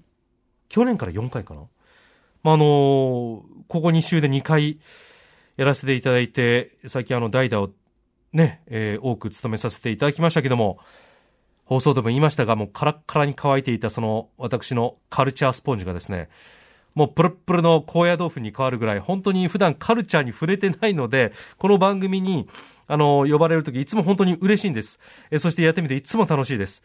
[0.70, 1.62] 去年から4回かな。
[2.44, 4.80] まあ、あのーここ2週で2回
[5.58, 7.72] やらせていただいて、最近あの代打を
[8.32, 10.80] ね、えー多く務めさせていただきましたけども、
[11.66, 16.30] 放送でも言いましたが、もうカラッカラに乾いていたその私のカルチャースポンジがですね、
[16.96, 22.48] もうプルップルの高野豆腐に変わるぐらい、本当に普段カルチャーに触れてないので、この番組に、
[22.88, 25.00] あの、呼ばれるときいつも本当に嬉しいんです。
[25.30, 26.82] えそしてやってみていつも楽しいです。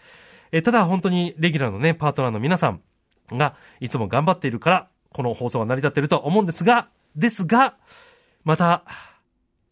[0.50, 2.82] えただ本当にレギュラーのね、パートナーの皆さん
[3.30, 7.76] がいつも頑張っているから、この放送が成り立っていると思うんですが、ですが、
[8.44, 8.84] また、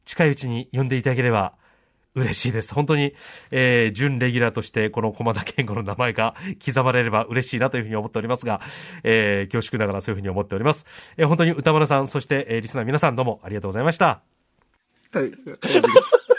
[0.04, 1.54] 近いうちに呼んでいただければ、
[2.14, 2.74] 嬉しいです。
[2.74, 3.14] 本当に、
[3.52, 8.60] えー、準レギュラーとして、この駒田健吾の名前が刻まれれば嬉しいなというふうに思っておりますが、
[9.04, 10.86] えー、恐縮ながらそういうふうに思っております。
[11.16, 14.22] えー、本当に歌丸さん、そして、えー、リスナーの皆さんどうもありがとうございました。
[15.12, 16.30] はい、火曜日です。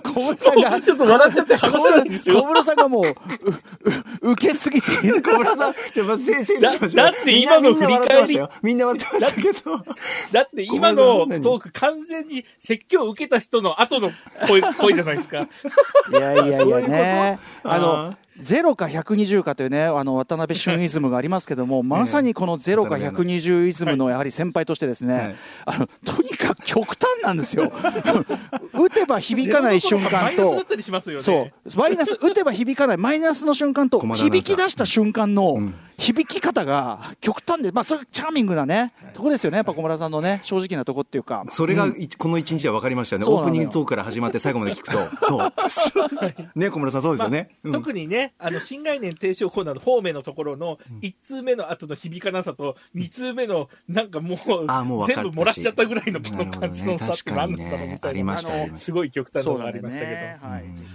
[0.00, 3.04] 小室さんが、ちょっと笑っちゃって話せないんですよ小室さんがもう、
[4.22, 4.88] 受けすぎて、
[5.20, 6.90] 小室さん、ちょ、まず、整理しましょう。
[6.92, 9.84] だだって今のみんなみんな笑ってましたよみんな笑ってましたけど。
[10.32, 14.12] だって今のトーク完全に説教を受けた人の後の
[14.46, 15.40] 声、声じゃないですか。
[15.40, 16.88] いやいやいやそういうこと？
[16.88, 17.38] ね。
[17.64, 27.72] ああの、ゼロか120かというね、あの、渡辺俊イズムがありますけども、まさにこのゼロか120イズムのやはり先輩としてですね、はいあの、とにかく極端なんですよ。
[28.74, 30.64] 打てば響かない瞬間と。
[31.20, 41.44] そう、マイナス、打てば響かないマイナスの瞬間と、響き出した瞬間のん響き方が極端で、まあ、それチャーミングなね、とこですよね、やっぱ小村さんのね、正直なとこっていうか。
[41.52, 43.26] それがい、この一日で分かりましたよね。
[43.28, 44.98] オープニングトークから始まって最後まで聞くと。
[45.20, 45.52] そう。
[46.58, 47.50] ね、小村さんそうですよね。
[47.62, 58.78] うん特にね、あの、新概念提唱コーナーの方面のところの、1通目の後の響かなさと、2通目の、なんかもう、あもう全部漏らしちゃったぐらいのこの感じの差って何なんだろうみたいな、ありましたありました。
[58.78, 60.48] すごい極端なのがありましたけど。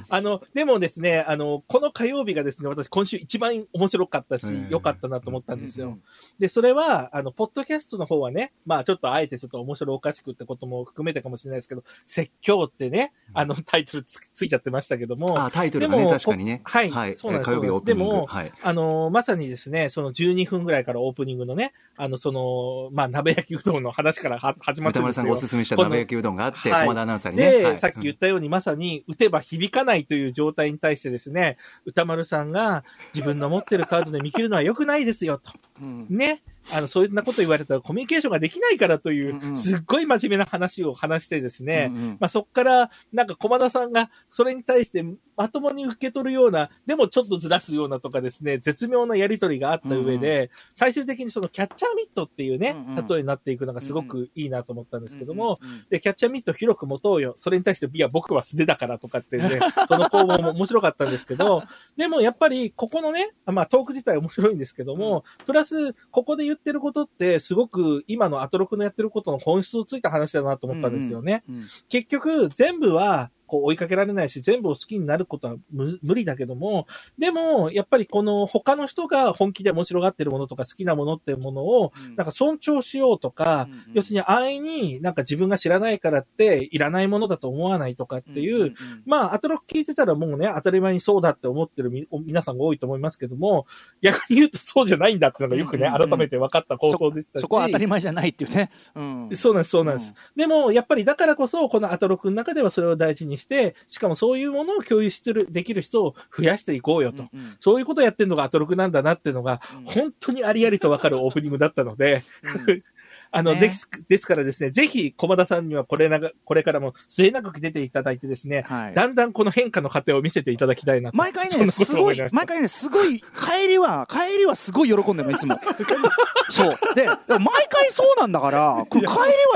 [0.09, 5.89] あの、でもですね、あの、この火曜日がですね、私今週一番面白かったしうん、良かったなと思ったんですうん。
[5.89, 5.97] よ。
[6.39, 16.61] で、それは、あの、ポッドキャストの方はね、まあちょっとあえてちょっと面白おかしくってことも含めてかもしれないですけど、説教ってね、あの、タイトルつついちゃってましたけども、あ、タイトルがね、でも確かにね。
[16.63, 18.11] こはいそうなんです火曜日オープニング。
[18.11, 18.51] でもはい。
[18.61, 25.13] あの、まさにですね、その12分ぐらいからオープニングのね、あの、その、まあ、鍋焼きうどんの話からは始まってんですよ。
[25.13, 27.51] さんがおすすめした鍋焼きうどんがあって、はい駒田アナウンサーにね。
[27.51, 35.51] で、はいさっき言ったように、まさに、打てば響かないという状態に対してですね、歌丸さんが自分の持ってるカードで見切るのは良くないですよ、と。
[35.81, 36.43] うんね。
[36.73, 39.57] あの、そういうなこと言われたらコミュニケーションができないからという、うんうん。
[39.57, 42.17] すっごい真面目な話を話してですね、うんうん。
[42.19, 53.07] まあそっから、なんか駒田さんがそれに対してまともに受け取るような、でもちょっとずらすようなとかですね、絶妙なやりとりがあった上で、最終的にそのキャッチャーミットっていうね、うんうん。
[53.07, 57.35] 例えになっていくのがすごくいいなと思ったんですけども、うんうんで、キャッチャーミット広く持とうよ。
[57.39, 61.63] それに対して、いや、僕は素手だからとかってね、 その攻防も面白かったんですけど、
[61.95, 71.43] でもやっぱり、ここのね、まあトーク自体面白いんですけども、プラス、ここで言っってることって、すごく今のアトロクのやってることの本質をついた話だなと思ったんですよね。
[71.47, 88.73] うんうん結局、全部は、こう追いかけられないし、全部を好きになることはむ無理だけども、でも、やっぱりこの他の人が本気で面白がってるものとか好きなものっていうものを、うんなんか尊重しようとか、うんうん要するに安易になんか自分が知らないからっていらないものだと思わないとかっていう、んんん
[89.05, 93.65] まあ、アトロク聞いてたらもうね、当たり前にそうだって思ってるみ皆さんが多いと思いますけども、
[94.01, 97.41] 逆に言うとそうじゃないんだっていうのがよくね、うんうんうん改めて分かった放送でしたし。
[97.41, 98.69] そこは当たり前じゃないっていうね。
[98.95, 100.13] うんそうなんです、そうなんです。
[100.35, 107.27] でも、やっぱりだからこそ、このアトロクの中ではそれを大事にして、しかもそういうものを共有してる、できる人を増やしていこうよと。
[107.33, 107.57] うんうん。
[107.59, 109.83] そういうことをやってるのがアトロクなんだなっていうのが、うん。
[109.85, 112.23] 本当にありありとわかるオープニングだったので、
[112.67, 112.83] うん
[113.31, 113.59] あの、ね。
[113.59, 118.93] です、ですからですね、ぜひ、駒田さんにはこれなが、これからも末永く出ていただいてですね、はい。
[118.93, 121.17] だんだんこの変化の過程を見せていただきたいなと。
[121.17, 125.59] 毎回ね、すごい毎回ね、すごい、帰りは、帰りはすごい喜んでるの、いつも。
[126.49, 126.95] そう。
[126.95, 129.05] で、毎回そうなんだから、帰り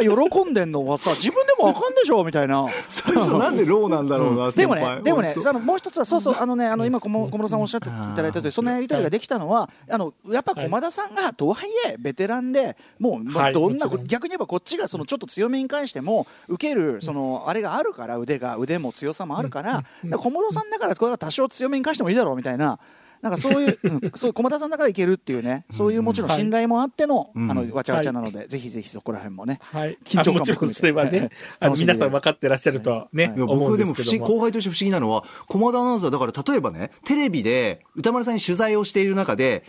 [0.09, 2.65] は喜んでんのはさ、自分でもわかんでしょ、みたいな。
[2.89, 22.79] 最初なんでローなんだろうな、でもねでもね、あのもう一つは、そうそう、あのね、あの今、小室小室さんおっしゃっていただいたとおり、そのやりとりができたのは、あのやっぱ駒田さんが、とはいえ、ベテランで、もう、まあはいどんな、逆に言えばこっちがそのちょっと強めに関しても、受ける、そのあれがあるから、腕が、腕も強さもあるから、だから小室さんだから、これが多少強めに関してもいいだろうみたいな。
[23.21, 29.97] なんかそういう、 うん、そういう駒田さんだからいけるっていうね、そういうもちろん信頼もあっての、うんあのわちゃわちゃなので、ぜひぜひそこら辺もね、はい。
[30.03, 34.19] 緊張感もあもちろんそれはね、あの皆さん分かってらっしゃるとはね、僕でも不思議。
[34.19, 39.63] 後輩として不思議なのは、駒田アナウンサー、だから例えばね、テレビで歌丸さんに取材をしている中で、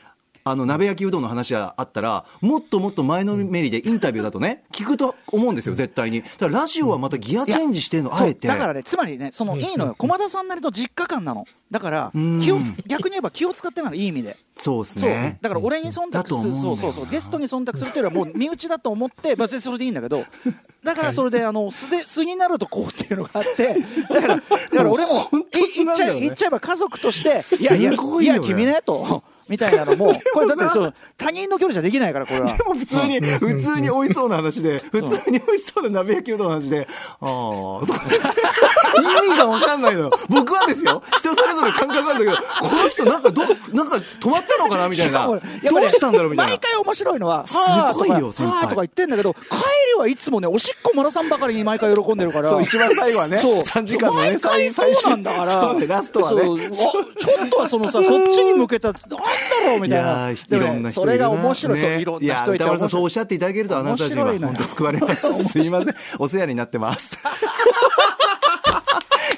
[0.45, 6.23] あの、鍋焼きうどんの話があったら、もっともっと前のめりでインタビューだとね、聞くと思うんですよ、絶対に。
[6.23, 8.49] だからラジオはまたギアチェンジしてるの、あえて。
[8.49, 12.41] だからね、つまりね、そのいいのよ、駒田さんなりの実家感なの、だからうん。
[12.41, 15.11] 気をつ、逆に言えば気を使ってならいい意味で、そうですそう。
[15.11, 15.39] ね。
[15.41, 20.25] だから俺に忖度する、そうそうそう、ゲストに忖度するっていうのは、もう 身内だと思って、別にそれでいいんだけど、
[20.83, 23.77] だからそれで、あの素で素になるとこうっていうのがあって、
[24.13, 29.23] だから、だから俺も、 い言っちゃえ言っちゃえば家族として、いやいや、いや、君ねと。
[29.53, 32.47] みたいなのも、 これだってそう他人の距離じゃできないから、これは。
[32.47, 36.89] でも普通に、普通に美味しそうな話で、普通に美味しそうな鍋焼きうどんの話で、
[37.21, 37.81] ああ、
[38.99, 40.11] 意味がわかんないのよ。
[40.31, 45.27] 僕はですよ、人それぞれ感覚あるんだけど、この人なんかど、なんか止まったのかなみたいな。
[45.27, 45.41] どう
[45.91, 46.59] したんだろうみたいな毎。
[46.59, 47.55] 回面白いのは、す
[47.95, 49.41] ごいよはあ先輩はあとか言ってんだけど、帰
[49.95, 52.49] りはいつもね、おしっこ漏らさんばかりに毎回喜んでるから。
[52.49, 55.47] そう、一番最後はね、そう3時間のね、毎回そうなんだから。
[55.47, 56.43] そうね、ラストはね。
[56.43, 59.03] ちょっとはそのさ、そっちに向けた、なん
[59.43, 60.09] だろうみいたいな。
[60.09, 61.79] やーでもねいろんな人それが面白い。
[61.79, 65.33] そう、ねいろんな人いて歌丸さんそうお面っしゃっていただけるとアナウンサー陣は本当救われます。
[65.45, 65.95] すいません。
[66.19, 67.19] お世話になってます。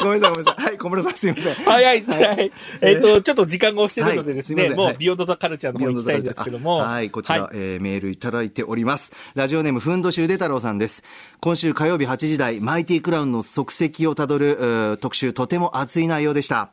[0.05, 0.65] ごめんなさい、ごめんなさい。
[0.67, 1.55] はい、小室さんすいません。
[1.55, 2.53] はいはい、はい。
[2.83, 6.77] えっと、ちょっと時間が押してるのでですね、はいすいませんはいもうビヨンドザカルチャーの方に行きたいんですけども。
[6.77, 9.13] はい、こちら、はいえーメールいただいております。
[9.35, 11.03] ラジオネーム、ふんどしゅうで太郎さんです。
[11.41, 16.71] 今週火曜日8時台、マイティクラウンの足跡をたどる特集、とても熱い内容でした。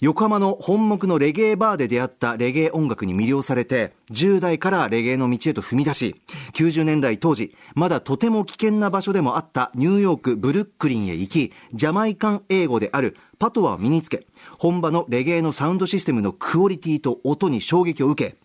[0.00, 6.16] 横浜の本木のレゲエバーで出会ったレゲエ音楽に魅了されて、10代からレゲエの道へと踏み出し、
[6.52, 14.26] 90年代当時、まだとても危険な場所でもあったニューヨーク、ブルックリンへ行き、ジャマイカン英語であるパトワを身につけ、
[14.58, 18.43] 本場のレゲエのサウンドシステムのクオリティと音に衝撃を受け、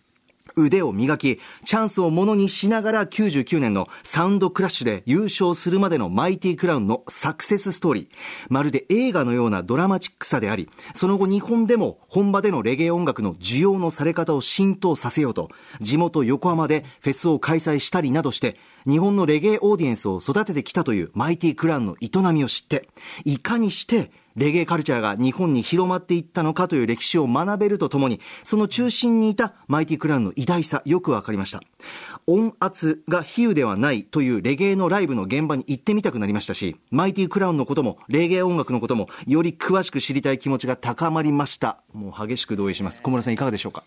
[0.56, 8.08] 腕を磨き、チャンスをものにしながら99年のサウンドクラッシュで優勝するまでのマイティクラウンのサクセスストーリー。
[8.48, 22.88] まるで映画のようなドラマチックさであり、その後日本でも本場でのレゲエ音楽の需要のされ方を浸透させようと、地元横浜でフェスを開催したりなどして、日本のレゲエオーディエンスを育ててきたというマイティクラウンの営みを知って、
[23.24, 31.60] いかにしてレゲエカルチャーが日本に広まっていったのかという歴史を学べるとともに、その中心にいたマイティクラウンの偉大さ、よくわかりました。
[32.26, 41.82] 音圧が比喩ではないというレゲエのライブの現場に行ってみたくなりましたし、マイティクラウンのことも、レゲエ音楽のことも、より詳しく知りたい気持ちが高まりました。
[41.92, 43.02] もう激しく同意します。
[43.02, 43.84] 小村さんいかがでしょうか？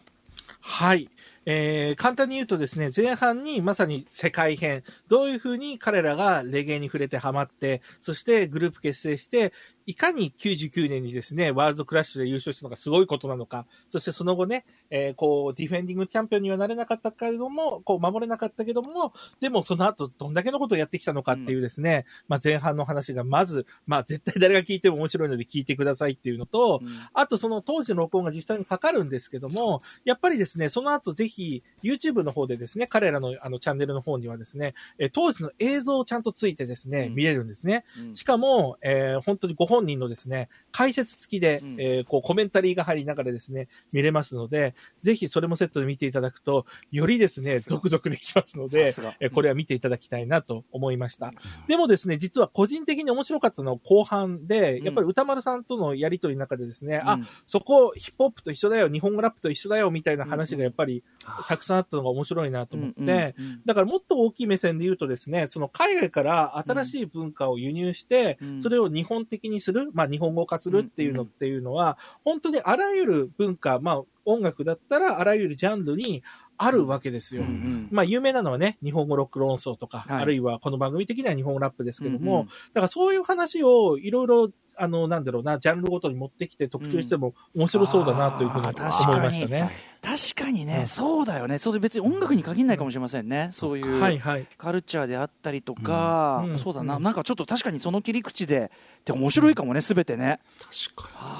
[0.59, 1.09] はい。
[1.45, 9.51] えー、簡単に言うとですね、前半にまさに世界編、どういうふうに彼らがレゲエに触れてハマって、そしてグループ結成して、
[9.85, 26.81] いかに99年にですね、ワールドクラッシュで優勝したのがすごいことなのか、そしてその後ね、えーこう、ディフェンディングチャンピオンにはなれなかったけれども、こう、守れなかったけども、でもその後どんだけのことをやってきたのかっていうですね、まあ前半の話がまず、まあ絶対誰が聞いても面白いので聞いてくださいっていうのと、
[27.13, 37.15] あとその当時の録音が実際にかかるんですけども、やっぱりですね、その後ぜひ YouTube の方でですね、彼らのあのチャンネルの方にはですね、えー当時の映像をちゃんとついてですね、うん。
[37.15, 37.85] 見れるんですね。
[37.99, 38.15] うん。
[38.15, 41.75] しかも、えー本当にご本人のですね、解説付きで、うん。
[41.79, 51.33] えーこうコメンタリーが入りながらですね、見れますので、ぜひそれもセットで見ていただくと、よりですね、続々できますのでえーこれは見ていただきたいなと思いました。
[51.67, 61.03] でもですね、実は個人的に面白かったのは後半で、やっぱり歌丸さんとのやりとりの中でですね、あ、そこヒップホップと一緒だよ、日本語ラップと一緒だよ、みたいな話がやっぱり
[61.47, 63.61] たくさんあったのが面白いなと思って、うんうんうん。
[63.65, 68.61] だからもっと大きい目線で言うとですね、その海外から新しい文化を輸入して、うん。
[68.61, 76.23] それを日本的にする、まあ日本語化するっていうのっていうのは、本当にあらゆる文化、まあ音楽だったらあらゆるジャンルに
[76.63, 77.43] あるわけですよ。
[77.43, 77.87] うんうん。
[77.91, 80.21] まあ有名なのはね、日本語ロック論争とか、はい。
[80.21, 82.47] あるいはこの番組的には日本語ラップですけども、うんうん。
[82.47, 88.81] だからそういう話をいろいろ、あの、なんだろうな、ジャンルごとに持ってきて特集しても面白そうだなというふうに思い
[89.21, 89.93] ましたね。
[90.03, 94.45] 確かにね、うんそうだよね、それ別に音楽に限らないかもしれませんね、そういう、はいはい。
[94.57, 96.59] カルチャーであったりとか、うん。
[96.59, 98.71] そうだな、うんなんかちょっと確かにその切り口で、
[99.05, 100.39] で面白いかもね、すべてね。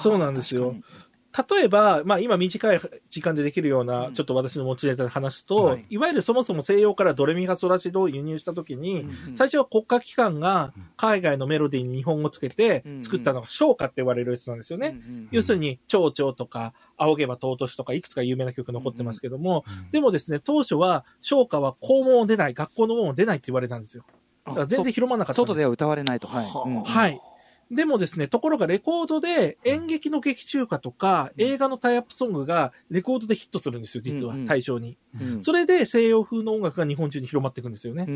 [0.01, 0.75] そうなんですよ。
[1.49, 5.85] 例えば、まあ今短い時間でできるような、ちょっと私の持ちネタで話すと、はい。
[5.89, 14.89] い、わゆるそもそも西洋からドレミファソラシドを輸入したときに、うん最初は国家機関が海外のメロディーに日本語をつけてうん作ったのが唱歌って言われるやつなんですよね。
[14.89, 24.03] うんうん要するに、蝶々とか、仰げば尊しとか、いくつか有名な曲残ってますけども、でもですね、当初は、唱歌は校門を出ない、学校の門を出ないって言われたんですよ。
[24.45, 26.45] だから全然広まらなかった外では歌われないと、はい。
[26.45, 27.19] うんはい。
[27.75, 34.97] でもですね、ところがレコードで演劇の劇中歌とか映画のタイアップソングがレコードでヒットするんですよ、実はうんうん、対象に。
[35.19, 35.41] うん。
[35.41, 38.05] それで西洋風の音楽が日本中に広まっていくんですよね。
[38.07, 38.13] うん。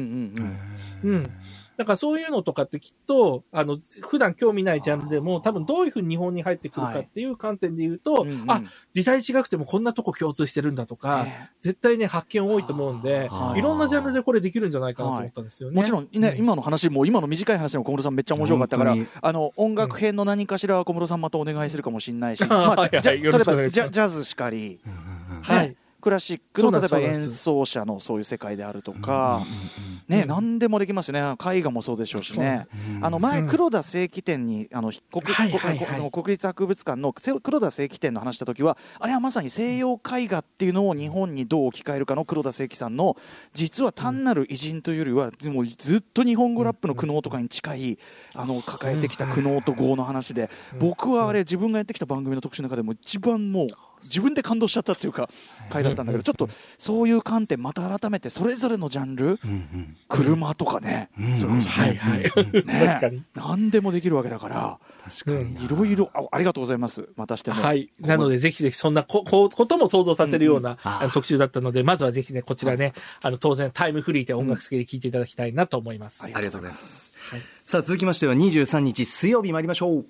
[1.03, 1.29] うんうん
[1.77, 1.83] うん。
[1.83, 3.77] だからそういうのとかってきっと、あの、
[4.09, 8.51] 普段興味ないジャンルでも多分どういうふうに日本に入ってくるかっていう観点で言うと、うんうん。
[8.51, 8.61] あ、
[8.93, 11.51] 時代違くてもこんなとこ共通してるんだとか、ね。
[11.61, 13.59] 絶対ね、発見多いと思うんで、はい。
[13.59, 15.75] いろんなジャンルでこれできるんじゃないかなと思ったんですよね。
[15.75, 16.37] もちろんね、うん。
[16.37, 22.49] 今の話も、今の短い話でも小室さんめっちゃ面白かったからあの、音楽編の何かしらは小室さんまたお願いするかもしれないし、うん。
[22.49, 24.79] まあ、 はい例えばジャジャズしかり、
[25.41, 25.69] はい。
[25.69, 25.75] ね。
[25.99, 29.43] クラシックの例えば演奏者のそういう世界であるとか、
[30.07, 31.35] ね、何でもできますよね。
[31.53, 32.67] 絵画もそうでしょうしね。
[33.01, 33.47] あの前、うん。
[33.47, 36.11] 黒田正規展に、あの国はいはいはい。
[36.11, 43.17] 国国立博物館のせ黒田正規展の話した時は、あれはまさに西洋絵画っていうのを日本にどう置き換えるかの黒田正規さんの、
[43.53, 47.99] 実は単なる偉人というよりは、でもずっと日本語ラップの苦悩とかに近い、
[48.35, 53.67] あの抱えてきた苦悩と業の話で、僕はあれ、自分がやってきた番組の特集の中でも一番もう、
[54.03, 55.29] 自分で感動しちゃったっていうか、
[55.69, 59.39] 回だったんだけど、ちょっとそういう観点、また改めてそれぞれのジャンル、
[60.07, 62.21] 車とかね、それこそはいはい。
[62.65, 62.85] ね。
[62.87, 63.23] 確かに。
[63.35, 64.79] 何でもできるわけだから、
[65.25, 67.61] うんいろいろあ、ありがとうございます、またしても。
[67.61, 67.89] はい。
[67.99, 70.77] なので、ぜひぜひ、そんなここことも想像させるような、
[71.13, 76.23] 特集だったので、まずはぜひね、こちらね、あの、当然、タイムフリーで音楽付きで聴いていただきたいなと思います。
[76.23, 77.13] ありがとうございます。
[77.65, 80.05] さあ、続きましては23日水曜日参りましょう。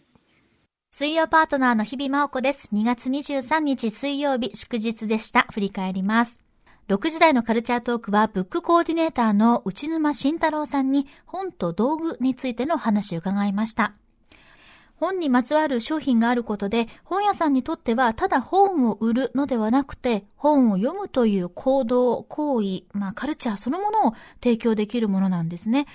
[0.99, 2.71] 水曜パートナーの日々真央子です。
[2.73, 5.45] 2月23日水曜日祝日でした。
[5.53, 6.39] 振り返ります。
[6.87, 13.93] 6時台のカルチャートークはブックコーディネーターの内沼慎太郎さんに本と道具についての話を伺いました。
[14.95, 25.85] 本にまつわる商品があることで、本屋さんにとってはただ本を売るのではなくて、本を読むという行動、行為、まあカルチャーそのものを提供できるものなんですね。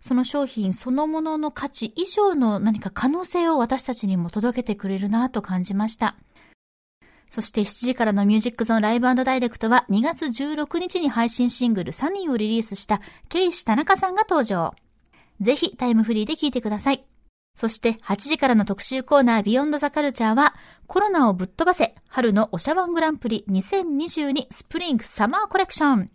[0.00, 6.16] その商品そのものの価値以上の何か可能性を私たちにも届けてくれるなと感じました。
[7.28, 14.74] そして7時からのミュージックゾーンライブダイレクトは2月16日に配信シングルサニーをリリースしたケイシ田中さんが登場。
[15.40, 17.04] ぜひタイムフリーで聴いてください。
[17.54, 20.54] そして8時からの特集コーナービヨンドザカルチャーは
[20.86, 26.10] コロナをぶっ飛ばせ春のおしゃワングランプリ2022スプリングサマーコレクション。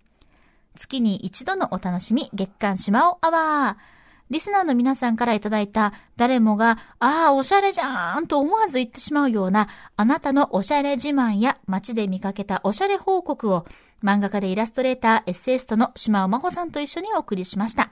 [0.75, 3.95] 月に一度のお楽しみ月刊島尾アワー。
[4.31, 13.67] リスナーの皆さんからいただいた誰もが、ああ、おしゃれじゃーんと思わず言ってしまうようなあなたのおしゃれ自慢や街で見かけたおしゃれ報告を
[14.03, 17.91] 漫画家でイラストレーター、エッセイストの島尾真帆さんと一緒にお送りしました。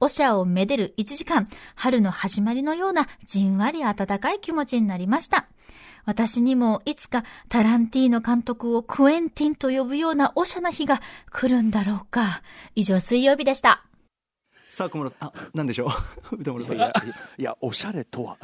[0.00, 5.48] おしゃをめでる1時間、春の始まりのようなじんわり温かい気持ちになりました。
[6.08, 12.40] 私にもいつかタランティーノ監督をクエンティンと呼ぶようなおしゃな日が来るんだろうか。
[12.74, 13.87] 以上水曜日でした。
[14.68, 15.88] さあ、小室さん、あ、なんでしょ
[16.30, 16.36] う？
[16.36, 16.76] 歌丸さん。
[16.76, 16.92] いや、
[17.38, 18.36] いや、おしゃれとは。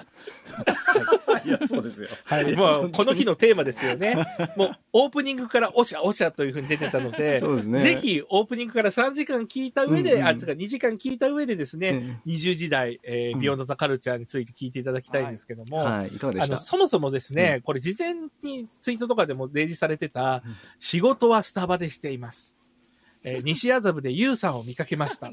[1.44, 2.08] いや、そうですよ。
[2.24, 2.56] はい。
[2.56, 4.16] もう、この日のテーマですよね。
[4.56, 20.42] もう、オープニングからおしゃおしゃというふうに出てたので、そうですねぜひ、オープニングから3時間聞いた上で、うんうんあ、つか2時間聞いた上でですね、20時代、えーうんビヨンドザカルチャーについて聞いていただきたいんですけども、はい、いかがであの、したそもそもですね、これ事前にツイートとかでも例示されてた、
[20.78, 22.54] 仕事はスタバでしています。
[23.22, 25.30] えー西麻布でユウさんを見かけました。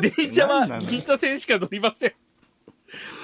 [0.00, 2.12] 電車は銀座線しか乗りません。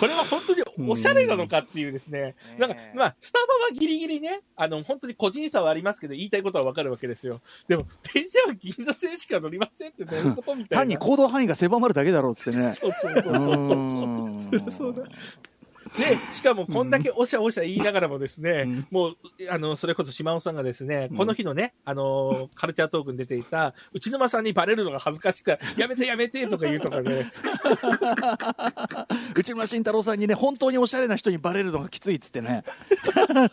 [0.00, 7.40] これは本当におしゃれなのかっていうですね、うんなんかね、まあ、スタバはギリギリね、あの、本当に個人差はありますけど、言いたいことはわかるわけですよ。
[7.68, 7.82] でも、
[8.14, 10.80] 電車は銀座線しか乗りませんってどういうことみたいな。
[10.82, 12.74] 単に行動範囲が狭まるだけだろうっつってね。
[12.74, 13.42] そうそうそうそう そう。
[13.42, 15.02] うんそうだ。
[15.96, 19.16] で、しかもこんだけおしゃおしゃ言いながらもですね、もう、
[19.50, 27.30] あの、それこそ島尾さんがですね、この日のね、あの、カルチャートークに出ていた、内沼さんにバレるのが恥ずかしくて、やめてやめてとか言うとかね、
[29.34, 32.64] 内村慎太郎さんにね、本当におしゃれな人にバレるのがきついっつってね。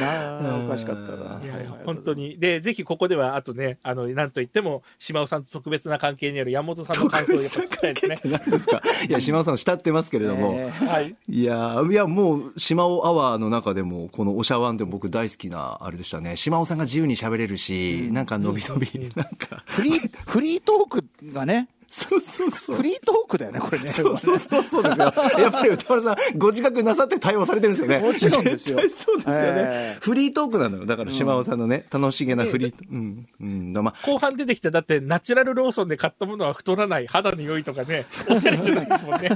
[0.00, 1.40] なあ、おかしかったな。
[1.42, 2.38] いやいや本当に。
[2.38, 8.16] で、ぜひここでは、あとね、あの、なんといっても、島尾さんと特別な関係にある山本さんの感想をやっぱ聞きたいですね。
[8.24, 8.82] 何ですか？
[9.08, 10.52] いや、島尾さん慕ってますけれども。
[10.52, 11.14] ねはい。
[11.28, 16.36] いやーいや、もう、島尾アワーの中でも、このおしゃワンでも僕大好きな、あれでしたね。
[16.36, 22.82] 島尾さんが自由に喋れるし、なんか伸び伸び、なんか、フリー、フリートークがね、そうそうそうフ。
[22.82, 23.88] リートークだよね、これね。
[23.88, 25.14] そうそうそうそうですよ。
[25.38, 28.00] やっぱり歌丸さん、ご自覚なさって対応されてるんですよね。
[28.00, 29.40] もちろんですよ絶対そうですよね。
[29.46, 30.86] ええフリートークなのよ。
[30.86, 32.94] だから島尾さんのね、楽しげなフリートーク。
[32.94, 33.26] うん。
[33.40, 33.72] うん。
[33.72, 39.30] だまあ後半出てきた、だって、ナチュラルローソンで買ったものは太らない、肌の良いとかね、おしゃれじゃないですもんね。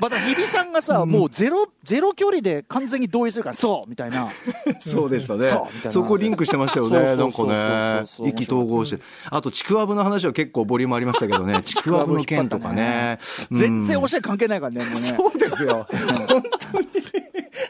[0.00, 4.28] また日比さんがさ、もうゼロ、ゼロ距離で完全に同意するから、そうみたいな。
[4.80, 5.50] そうでしたね
[5.88, 7.16] そこリンクしてましたよね。
[7.16, 8.04] なんかね。
[8.28, 9.02] 意気投合して。
[9.30, 11.62] あと、ちくわぶの話は結構ボリュームありましたけど ね。
[11.62, 13.18] ちくわぶの件とかね。
[13.50, 14.94] 全然おししゃれ関係ないからね、ね。
[14.94, 15.86] そうですよ。
[16.28, 16.42] 本
[16.72, 17.19] 当に。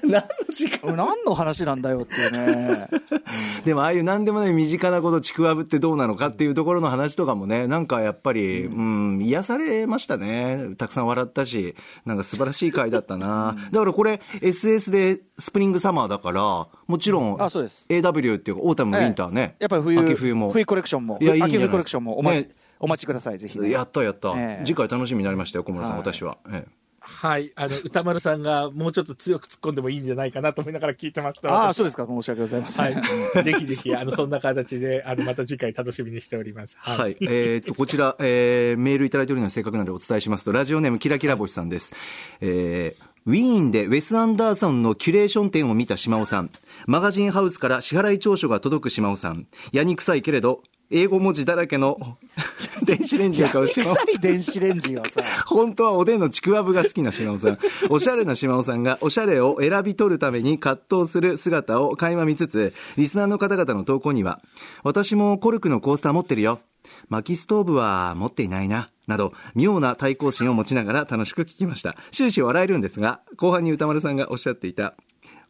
[0.03, 0.23] 何の
[0.53, 0.97] 時間？
[0.97, 2.89] 何の話なんだよっていうね。
[3.65, 10.75] でもああいう何でもない身近なことちくわぶってどうなのかっていうところの話とかもね、なんかやっぱり、うん、癒されましたね。
[10.79, 11.75] たくさん笑ったし、
[12.05, 13.57] なんか素晴らしい回だったな。
[13.71, 19.57] だからこれ SS でスプリングサマーだから、もちろんあそうです AW っていうかオータムウィンターね。
[19.59, 20.53] やっぱり冬、秋冬も。
[20.53, 23.71] 冬コレクションも、いやいい秋冬コレクションもお待ち、ねお待ちください、ぜひ、ね。
[23.71, 26.39] やったやった、ええ次回楽しみになりましたよ、小室さん、はい私は。
[26.51, 26.80] ええ
[27.19, 27.53] はい。
[27.55, 31.69] あの、歌丸さんがもうちょっと強く突っ込んでもいいんじゃないかなと思いながら聞いてました。
[31.69, 32.95] あそうですか、申し訳ございません。
[32.95, 33.01] は
[33.41, 33.45] い。
[33.45, 36.77] ぜひぜひ、あの、そんな形で、あの、また次回楽しみにしております。
[36.79, 37.17] はい。
[37.21, 41.93] えーっと、こちら、えーメールいただいておるのは正確なのでお伝えしますと、ラジオネームキラキラ星さんです。
[42.41, 46.51] えーウィーンでウェス・アンダーソンのキュレーション展を見た島尾さん。
[46.87, 49.47] マガジンハウスから支払い調書が届く島尾さん。
[49.73, 52.19] やにくさいけれど、英語文字だらけの
[52.85, 57.59] 電子レンジを買う島尾さん電子レンジをさ、本当はおでんのちくわぶが好きな島尾さん。
[57.91, 64.41] おしゃれな島尾さんがおしゃれを選び取るために葛藤する姿を垣間見つつ、リスナーの方々の投稿には、
[64.83, 66.61] 私もコルクのコースター持ってるよ。
[67.09, 68.91] 薪ストーブは持っていないな。
[69.07, 71.97] など、妙な対抗心を持ちながら楽しく聞きました。
[72.11, 74.95] 終始笑えるんですが、後半に歌丸さんがおっしゃっていた、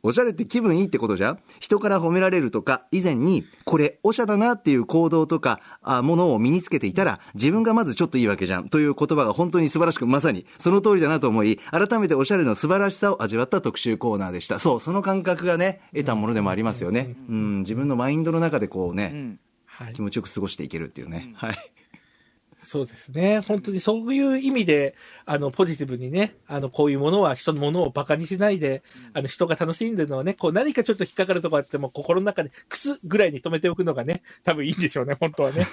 [0.02, 1.38] おしゃれって気分いいってことじゃん？
[1.58, 8.68] 人から褒められるとか、以前に、これ、おしゃだなっていう行動とか、あものを身につけていたら、自分がまずちょっといいわけじゃん。
[8.68, 14.58] という言葉が本当に素晴らしく、まさに、その通りだなと思い、改めておしゃれの素晴らしさを味わった特集コーナーでした。
[14.58, 17.16] そう、その感覚がね、得たものでもありますよね。
[17.28, 20.02] うん、自分のマインドの中でこうね、うんはい気。
[20.02, 21.32] 持ちよく過ごしていけるっていうね。
[21.36, 21.72] はい。
[22.70, 23.40] そうですね。
[23.40, 24.94] 本当にそういう意味で、
[25.26, 35.66] あの、ポジティブにね、あの、こういうものは人のものを馬鹿にしないで、あの、人が楽しんでるのはね、こう何かちょっと引っかかるとこあっても、心の中でクスぐらいに止めておくのがね、多分いいんでしょうね、本当はね。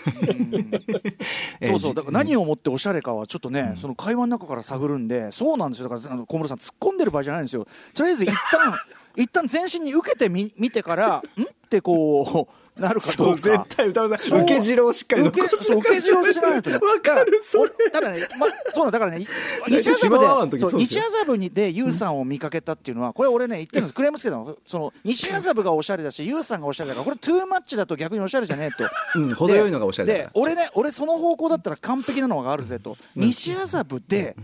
[1.61, 8.73] えーそうそう、だから何をもっておしゃれかはちょっとね、その会話の中から探るんで、そうなんですよ、だからあの小室さん、突っ込んでる場合じゃないんですよ、とりあえず一旦
[9.15, 11.43] 一旦全身に受けてみ見てから、ん？
[11.43, 13.65] ってこう、なるかどそうう、絶か。
[13.69, 16.69] 対歌丸さん、受け汁をしっかり受け受け汁をしないと。
[16.69, 16.75] ね。
[16.85, 17.71] わかる、それ。
[17.91, 19.25] だからね、ま、そうなんだからね、
[19.67, 28.89] 西麻布で、西麻布にで、ユウさんを見かけたっていうのは、これ俺ね、言ってるんです、クレームつけたの、その、西麻布がおしゃれだし、ユウさんがおしゃれだから、これトゥーマッチだと逆におしゃれじゃねえと。
[29.15, 30.13] うん、程よいのがおしゃれ。
[30.13, 34.35] で俺ね俺その方向だったら完璧なのがあるぜと、西麻布で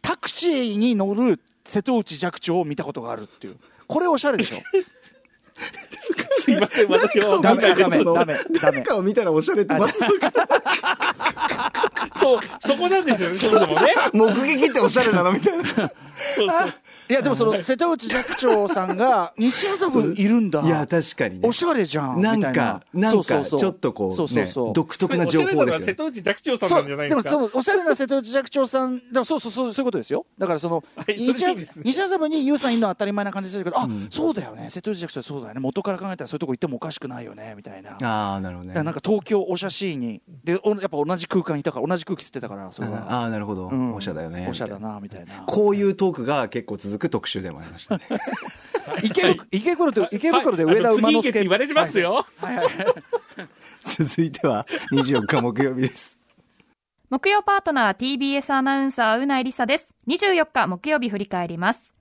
[0.00, 3.56] タクシーに乗る瀬戸内寂聴を見たことがあるっていう。
[3.86, 4.56] これおしゃれでしょ
[6.40, 9.74] すいません、私はダメダメダメ誰かを見たらおしゃれって、
[12.18, 13.94] そう、そこなんですよね、 そもそもね。
[14.12, 15.64] 目撃っておしゃれなのみたいな。
[15.64, 16.74] そうそう。
[17.12, 20.62] いやでもその瀬戸内寂聴さんが 西麻布いるんだ。
[20.62, 21.46] いや、確かにね。
[21.46, 25.94] おしゃれじゃんなんみたいか、なんか、ちょっとこう、ねそうそうそう、独特な情報ですおしゃれなのはよ瀬。
[25.94, 27.22] 戸内寂聴さんなんじゃないそう。
[27.22, 27.38] でもですか。
[27.38, 30.24] そのおしゃれな瀬戸内寂聴さんだからそうそうそうそういうことですよ。
[30.38, 31.76] だからその はい西それいいです。
[31.76, 34.70] ね西麻布にユウさんいるのは当たり前な感じするけど、あそうだよね。
[34.70, 35.60] 瀬戸内寂聴そうだよね。
[35.60, 37.90] 元から考えたらそういうとこ行ってもおかしくないよねみたいな。
[38.02, 38.82] ああ、なるほどね。
[38.82, 40.22] なんか東京おしゃしいに。
[40.44, 43.68] でおやっぱ同じ空間にいたから同じ空気吸ってたからそれは、ああ、なるほど。
[43.68, 43.94] うん。
[43.94, 44.46] おしゃだよね。
[44.48, 45.42] おしゃだなみたいな。
[45.46, 48.04] こういうトークが結構続く特集でもありましたね。
[49.02, 52.26] 池袋池袋で池袋ではい上田馬之助って言われてますよ。
[52.36, 52.74] はいはいはい
[53.84, 56.20] 続いては24日木曜日です。
[57.10, 59.94] 木曜パートナー TBS アナウンサーうないりさです。
[60.08, 61.92] 24日木曜日振り返ります。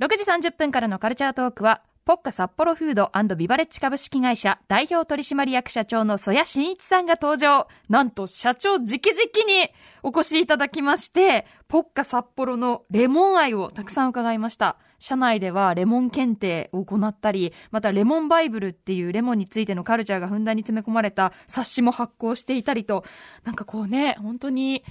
[0.00, 7.68] 6時30分からのカルチャートークは、ポポッカ札幌フードビバレッジ株式会社代表取締役社長の曽谷真一さんが登場。
[7.90, 9.68] なんと社長直々に
[10.02, 14.78] お越しいただきまして、ポッカ札幌のレモン愛をたくさん伺いました。
[14.98, 23.04] 社内ではレモン検定を行ったり、またレモンバイブルっていうレモンについてのカルチャーがふんだんに詰め込まれた冊子も発行していたりと、
[23.44, 24.82] なんかこうね、本当に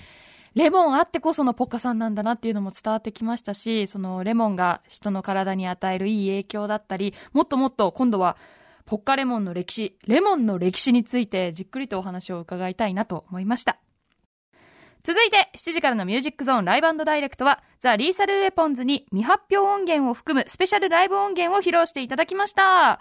[0.58, 8.38] レモンあってこそのポッカさんなんだなっていうのも伝わってきましたし、そのレモンが人の体に与えるいい影響だったり、もっともっと今度は
[8.88, 13.78] ポッカレモンの歴史、レモンの歴史についてじっくりとお話を伺いたいなと思いました。
[15.04, 23.00] 続いて、7時からのミュージックゾーンライブダイレクトは、ザ・リーサル・ウェポンズに未発表音源を含むスペシャルライブ音源を披露していただきました。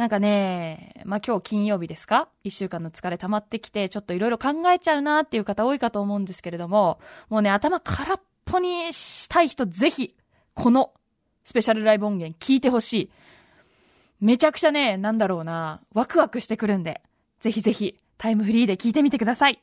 [0.00, 2.30] なんかね、まあ、今日金曜日ですか？
[2.42, 10.16] 一週間の疲れ溜まってきて、ちょっといろいろ考えちゃうなっていう方多いかと思うんですけれども、もうね、頭空っぽにしたい人ぜひ、
[10.54, 10.94] この
[11.44, 13.10] スペシャルライブ音源聞いてほしい。
[14.20, 17.02] めちゃくちゃね、なんだろうな、ワクワクしてくるんで、
[17.40, 19.62] ぜひぜひタイムフリーで聞いてみてください。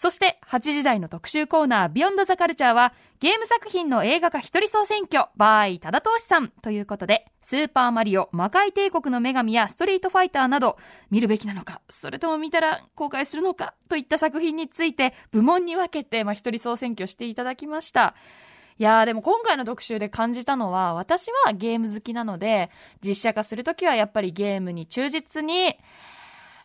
[0.00, 10.78] そして、8時台の特集コーナー、ビヨンドザカルチャーは、ゲーム作品の映画化一人総選挙、バーイ、ただとしさんということで、スーパーマリオ、魔界帝国の女神やストリートファイターなど、
[11.10, 18.14] 見るべきなのか、それとも見たら公開するのか、といった作品について、部門に分けて、まあ、一人総選挙していただきました。
[18.78, 22.70] いやーでも今回の特集で感じたのは、私はゲーム好きなので、
[23.04, 25.76] 実写化するときはやっぱりゲームに忠実に、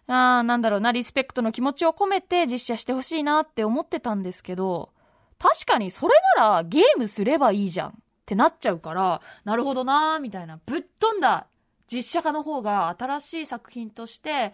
[0.07, 4.91] あーなんだろうな、リスペクトの気持ちを込めて実写してほしいなって思ってたんですけど、
[5.39, 7.93] 確かにそれならゲームすればいいじゃんっ
[8.25, 11.47] てなっちゃうから、なるほどなーみたいな、ぶっ飛んだ
[11.91, 14.53] 実写化の方が新しい作品として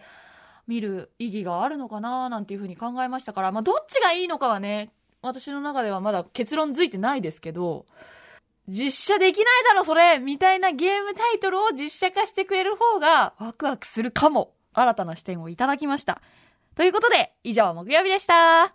[0.66, 4.92] 見る意義があるのかなーなんていうふうに考えましたから、まあどっちがいいのかはね、
[5.22, 7.86] 私の中ではまだ結論づいてないですけど、
[8.68, 14.52] 実写できないだろそれみたいなゲームタイトルを実写化してくれる方がワクワクするかも。
[14.72, 16.20] 新たな視点をいただきました。
[16.76, 18.74] ということで、以上木曜日でした。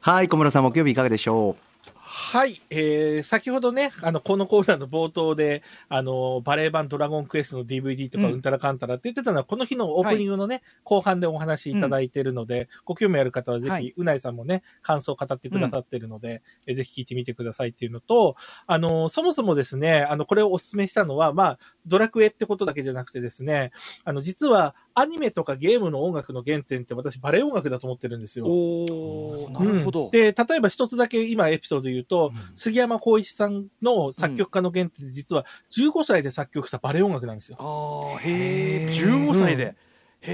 [0.00, 1.71] はい、小室さん、木曜日いかがでしょう？
[2.14, 8.32] はい、えー、先ほどね、あの、このコーナーの冒頭で、あの、バレー版ドラゴンクエストの DVD とか、うん。
[8.34, 13.94] うんたらかんたらって言ってたのは、この日のオープニングのね、後半でお話しいただいているので、ご興味ある方はぜひ、はい。
[13.96, 18.36] うないさんもね、感想を語ってくださってるので、えーぜひ聞いてみてくださいっていうのと、
[18.66, 23.72] あの、そもそもですね、あの、これをお勧めしたのは、まあ、ドラクエってことだけじゃなくてですね、
[24.04, 28.46] あの、実は、アニメとかゲームの音楽の原点って私、バレエ音楽だと思ってるんですよ。
[28.46, 30.06] おー、なるほど。
[30.06, 30.10] うん。
[30.10, 35.44] で、例えば一つだけ今エピソードで言うと、杉山浩一さんの作曲家の原点で実は
[35.76, 37.56] 15歳で作曲したバレエ音楽なんですよ。
[37.60, 39.74] あー、へー、15歳で。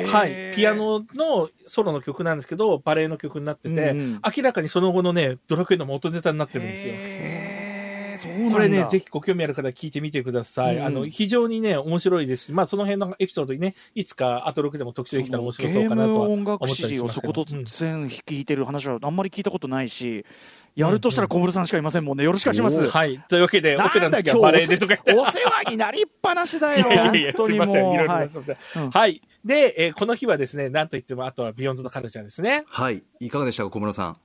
[0.07, 0.55] はい。
[0.55, 6.95] ピアノのソロの曲なんですけど、バレエの曲になってて、うんうん明らかにその後のね、ドラクエの元ネタになってるんですよ。
[6.97, 7.69] へ。
[8.53, 10.77] これね、ぜひご興味ある方は聞いてみてください。
[10.77, 17.31] うんあの、非常にね、面白いですし、まあその辺のエピソードにね、いつかアトロクでも特集できたら面白そうかなとはゲーム音楽思ったり史しますけど。
[17.31, 20.25] をそことうん全聞いてる話はあんまり聞いたことないし、
[20.79, 22.23] やるとしたら小室さんしかいませんもんね。
[22.23, 22.89] よろしくお願いします。
[22.89, 23.19] はい。
[23.29, 25.13] というわけで、オペラなんだの時はバレエでとか言って。
[25.13, 26.87] お世話になりっぱなしだよ。
[26.87, 27.93] いやいやいや、本当にもうすいません。
[27.95, 29.21] いろいろはいなそうんはい。
[29.45, 32.63] で、えーこの日はですね、なんといっても、あとはビヨンド・ザ・カルチャーですね。
[32.65, 34.17] うはい、いかがでしたか、小室さん。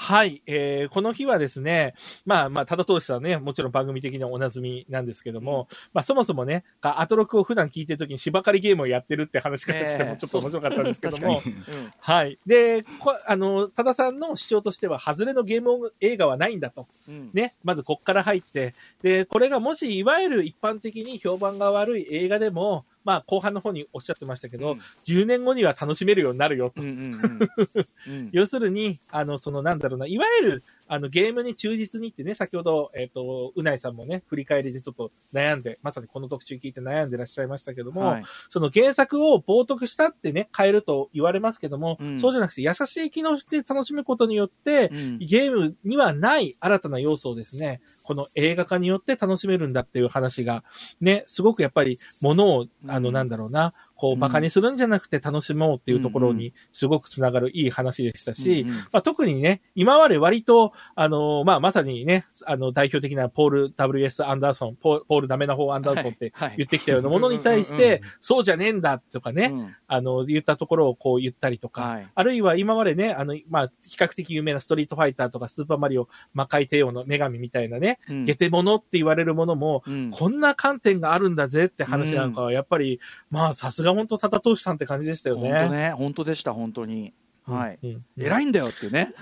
[0.00, 0.42] はい。
[0.46, 1.94] えーこの日はですね、
[2.24, 11.80] まあまあ、ただ通しさんね、もちろん番組的にはおなじみなんですけども、まあそもそもね、アトロクを普段聞いてるときに芝刈りゲームをやってるって話からしてええもちょっと面白かったんですけども、確かに。
[11.80, 11.92] うん。
[11.98, 12.38] はい。
[12.46, 16.86] で、こあの、多田さんの主張としては、外れのゲーム映画はないんだと。
[17.08, 17.30] うん。
[17.34, 24.80] ね、まずこっから入って、で、これがもし、いわゆる一般的に評判が悪い映画でも、まあ、後半の方におっしゃってましたけど、うん。
[25.04, 26.82] 10年後には楽しめるようになるよと。
[28.32, 38.24] 要するに、あの、そのなんだろうな、いわゆる、あの、ゲームに忠実にってね、先ほど、えっ、と、うないさんもね、振り返りでちょっと悩んで、まさにこの特集聞いて悩んでらっしゃいましたけども、はい。
[38.50, 42.20] その原作を冒涜したってね、変えると言われますけども、うん。
[42.20, 45.18] そうじゃなくて優しい機能して楽しむことによって、うん。
[45.18, 50.64] ゲームにはない新たな要素をですね、この映画化によって楽しめるんだっていう話が、
[51.00, 53.14] ね、すごくやっぱり物を、あの、うん。
[53.14, 58.76] なんだろうな、こう、うん馬鹿にするんじゃなくて楽しもうっていうところにすごくつながるいい話でしたし、うんうん。
[58.76, 64.26] まあ、特にね、今まで割と、あの、まあ、まさにね、あの、代表的なポール W.S.
[64.26, 66.48] アンダーソン、ポーポールダメな方アンダーソンってはい。
[66.48, 69.74] はい言ってきたようなものに対しうんうんうんて、そうじゃねえんだとかね、うん。
[69.86, 72.08] あの、言ったところをこう言ったりとか、はい。
[72.14, 78.24] あるいは今までね、あの、まあ、比較的有名なストリートファイターとかスーパーマリオ魔界帝王の女神みたいなね、うん。
[78.24, 80.10] ゲテモノって言われるものも、うん。
[80.10, 85.68] こんな観点があるんだぜって話なんかは、やっぱり、まあ、さすが本当、多田投手さんって感じでしたよ本当。
[85.70, 87.14] ね、本当でした、本当に。
[87.52, 87.78] はい。
[87.82, 88.04] うん。
[88.16, 89.14] 偉いんだよっていうね。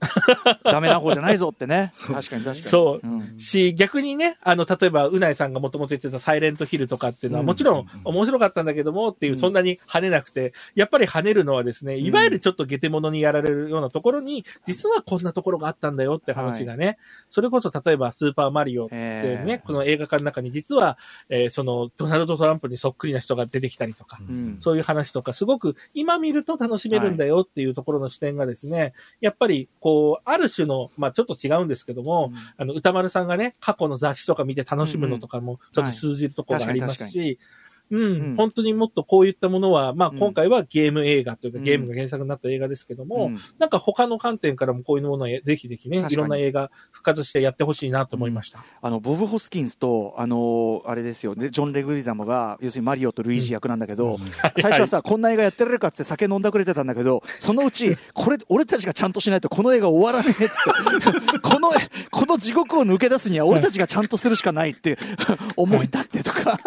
[0.64, 1.90] ダメな方じゃないぞってね。
[1.92, 2.56] 確かに確かに。
[2.56, 3.06] そう。
[3.06, 3.38] うん。
[3.38, 7.46] し、逆にね、あの、例えば、うないさんがもともと言ってたサイレントヒルとかっていうのは、うん。
[7.46, 16.98] もちろん面白かったんだけどもっていう、そんなに跳ねなくて、やっぱり跳ねるのはですね、いわゆるちょっとゲテモノにやられるようなところに、実はこんなところがあったんだよって話がね、
[17.30, 20.98] それこそ例えばスーパーマリオってえね、この映画化の中に実は、
[21.28, 24.56] えーその、ドナルド・トランプにそっくりな人が出てきたりとか、うん。
[24.60, 38.36] そういう話とか、すごく今見ると楽しめるんだよっていうところの視点がですね、やっぱり、こう、ある種の、まあちょっと違うんですけども、あの、歌丸さんがね、過去の雑誌とか見て楽しむのとかも、ちょっと通じるところがありますはい確し、うん、うん。
[38.36, 40.18] 本当にもっとこういったものは、まあうん。
[40.18, 41.64] 今回はゲーム映画というか、うん。
[41.64, 43.38] ゲームが原作になった映画ですけども、うん。
[43.58, 48.64] なんか他の観点からもこういうものをぜひぜひね、いろんな映画復活してやってほしいなと思いました。
[48.80, 51.34] あのボブ・ホスキンスと、あのあれですよ。
[51.34, 54.18] でジョン・レグリザムが要するにマリオとルイージ役なんだけど、
[54.60, 61.38] 最初はさ、こんな映画やってられるかって酒飲んだくれてたんだけどそのうちこれ 俺たちがちゃんとしないとこの映画終わらねえっつって。
[61.40, 61.72] この
[62.10, 64.98] この地獄を抜け出すには俺たちがちゃんとするしかないって
[65.56, 66.58] 思い立ってとか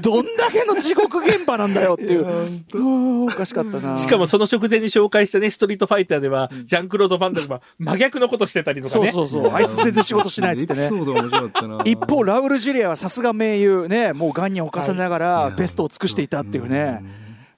[0.00, 2.26] どんだけの地獄現場なんだよっていう。
[2.74, 3.98] うんおかしかったな。
[3.98, 9.12] しかもその直前に紹介したね、ストリートファイターでは、ジャンクロード・ファンダムは真逆のことしてたりとかね。
[9.12, 9.52] そうそうそう。
[9.52, 10.86] あいつ全然仕事しないっつってね。
[10.86, 11.82] エピソード面白かったな。
[11.84, 17.02] 一方、ラウル・ジュリアはさすが名優ね、もうがんに侵されながらベストを尽くしていたっていうね。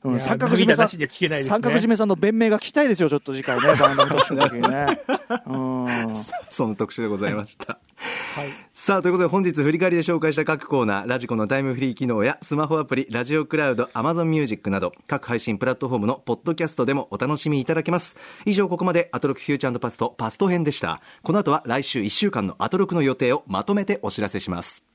[0.02, 5.00] うん三角締めさん、ね三角締めさんの弁明が聞きたいですよ、ちょっと次回ね、 バンドの特集の時にね。
[5.46, 6.14] うん
[6.48, 7.78] その特集でございました。
[8.74, 18.16] さあ、ということで本日振り返りで紹介した各コーナー、ラジコのタイムフリー機能やスマホアプリ、ラジオクラウド、アマゾンミュージックなど、各配信プラットフォームのポッドキャストでもお楽しみいただけます。
[18.46, 21.00] 以上、ここまでアトロクフューチャーパスト、パスト編でした。
[21.22, 24.89] この後は来週1週間のアトロクの予定をまとめてお知らせします。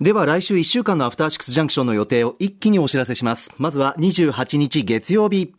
[0.00, 3.52] では来週1週間のアフターシックスジャンクションの予定を一気にお知らせします。
[3.58, 5.54] まずは28日月曜日。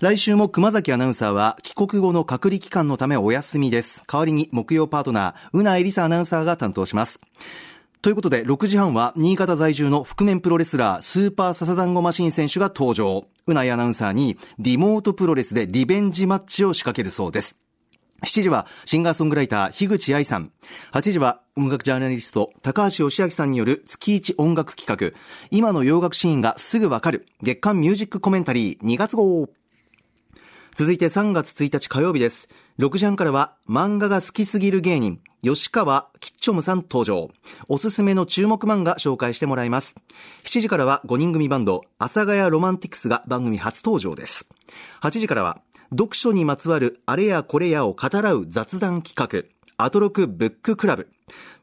[0.00, 4.02] 来週も熊崎アナウンサーは帰国後の隔離期間のためお休みです。
[4.10, 7.20] 代わりに木曜パートナー、うなえりさアナウンサーが担当します。
[8.00, 13.26] ということで、6時半は新潟在住の覆面プロレスラー、スーパーササダンゴマシン選手が登場。
[13.46, 17.58] うないアナウンサーにリモートプロレスでリベンジマッチを仕掛けるそうです。
[18.22, 20.52] 7時はシンガーソングライター、樋口愛さん。
[20.92, 25.18] 8時は音楽ジャーナリスト、高橋義明さんによる月一音楽企画、
[25.50, 29.48] 今の洋楽シーンがすぐわかる、月間ミュージックコメンタリー2月号。
[30.74, 32.48] 続いて3月1日火曜日です。
[32.78, 37.30] 6時半からは漫画が好きすぎる芸人、吉川キッチョムさん登場。
[37.68, 39.96] おすすめの注目漫画紹介してもらいます。
[40.44, 44.48] 7時からは5人組バンド、阿佐ヶ谷ロマンティクスが番組初登場です。
[45.02, 45.60] 8時からは
[45.92, 51.10] 読書にまつわるあれやこれやを語らう雑談企画、アトロクブッククラブ。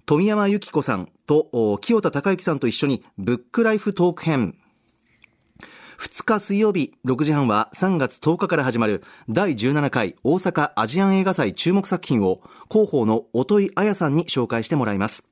[0.06, 4.58] 富山由紀子さんと清田孝之さんと一緒にブックライフトーク編。
[5.98, 15.24] 2日水曜日6時半は3月10日から始まる第17回大阪アジアン映画祭注目作品を広報の音井彩さんに紹介してもらいます。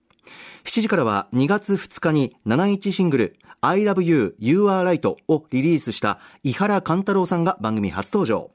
[0.63, 8.51] 7時からは2月2日に71シングル I love you, you are right をリリースした井原貫太郎さんが番組初登場。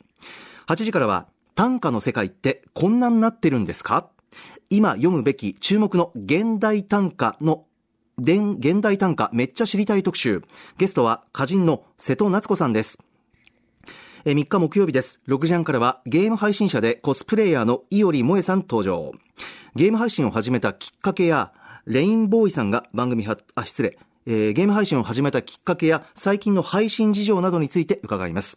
[0.70, 4.08] 8時からは短歌の世界ってこんなになってるんですか？
[4.70, 7.64] 今読むべき注目の現代短歌の
[8.16, 10.44] 現現代短歌めっちゃ知りたい特集。
[10.78, 13.00] ゲストは歌人の瀬戸夏子さんです。
[14.24, 15.20] え3日木曜日です。
[15.26, 19.10] 6時半からはゲーム配信者でコスプレイヤーの伊織萌さん登場。
[19.74, 21.52] ゲーム配信を始めたきっかけや、
[21.84, 23.98] レインボーイさんが番組は、あ、失礼。
[24.26, 28.56] えーゲーム配信を始めたきっかけや最近の配信事情などについて伺います。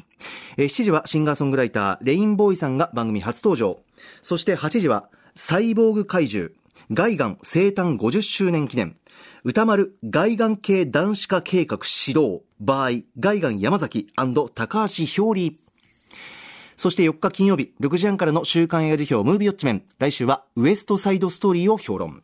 [0.57, 3.79] えー7時はシンガーソングライター、レインボーイさんが番組初登場。
[4.21, 6.51] そして8時はサイボーグ怪獣、
[6.91, 8.95] ガイガン生誕50周年記念。
[9.45, 15.59] 歌丸外眼系男子化計画始動 by ガイガン山崎高橋ひょうり
[16.77, 22.23] そして4日金曜日6時半からの週刊映画辞表ムービーウォッチメン来週はウエストサイドストーリーを評論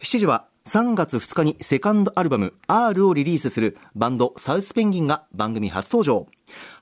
[0.00, 6.26] 7時は3月2日にセカンドアルバム R をリリースするバンドサウスペンギンが番組初登場。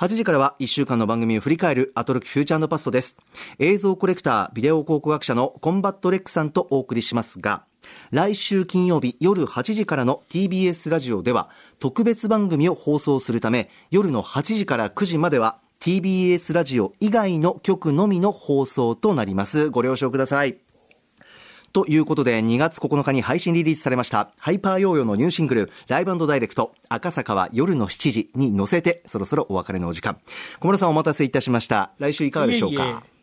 [0.00, 3.16] 8時からは1週間の番組を振り返るアトロク Future Past です。
[3.58, 7.64] 映像コレクタービデオ考古学者のコンバットレックさんとお送りしますが
[8.10, 19.70] 来週金曜日夜8時からの TBS ラジオでは特別番組を放送するため夜の8時から9時までは TBS ラジオ以外の局のみの放送となります。
[19.70, 20.58] ご了承ください。
[21.72, 30.18] ということで2月9日に配信リリースされましたハイパーヨーヨーのニューシングル Live Direct 赤坂は夜の7時に乗せてそろそろお別れのお時間。
[30.60, 31.90] 小村さんお待たせいたしました。
[31.98, 32.84] 来週いかがでしょうか？
[32.84, 33.18] いえいえ。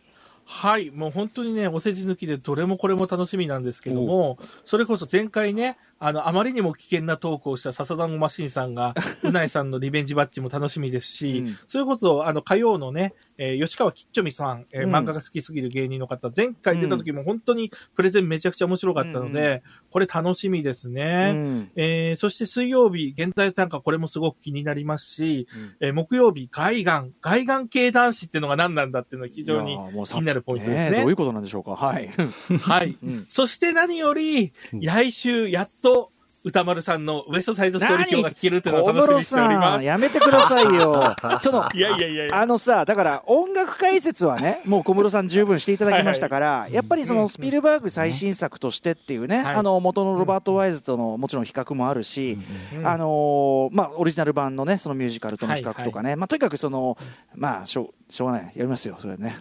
[0.47, 5.75] はい、もう本当にね、お世辞抜きでどれもこれも楽しみなんですけども、それこそ前回ね、
[6.05, 8.93] あの、あまりにも危険なトークをした笹団子マシンさんが、
[9.23, 21.31] うないさんのリベンジバッジも楽しみですし、うんそれこそ、あの、火曜のね、えー吉川きっちょみさん、えーうん漫画が好きすぎる芸人の方、前回出た時も本当にプレゼンめちゃくちゃ面白かったので、これ楽しみですね。
[21.33, 30.97] うんえーそして水曜日、現代短歌、これもすごく気になりますし、うんえー木曜日、外眼、外眼系男子っていうのが何なんだっていうのが非常に気になるポイントですね。
[30.99, 31.71] えどういうことなんでしょうか。
[31.71, 32.09] はい。
[32.61, 32.95] はい。
[33.03, 35.94] うんそして何より、来週、やっと、
[36.45, 39.83] 歌丸さんのウエストサイドストーリー表が聞けるっていうのを小楽しみにしており室さん、ます。
[39.83, 41.15] やめてくださいよ。
[41.41, 42.27] その、いやいやいや。
[42.31, 52.37] あのさ、だから音楽解説はね、 もう小室さん十分していただきましたから、やっぱりそのスピルバーグ最新作としてっていうね、はいあの元のロバート・ワイズとのもちろん比較もあるし、
[52.77, 56.97] うんあのーまあ、オリジナル版のね、そのミュージカルとの比較とかね、まあ、とにかくその、
[57.35, 58.43] まあ、しょう、しょうがない。
[58.43, 59.37] やりますよ、それね。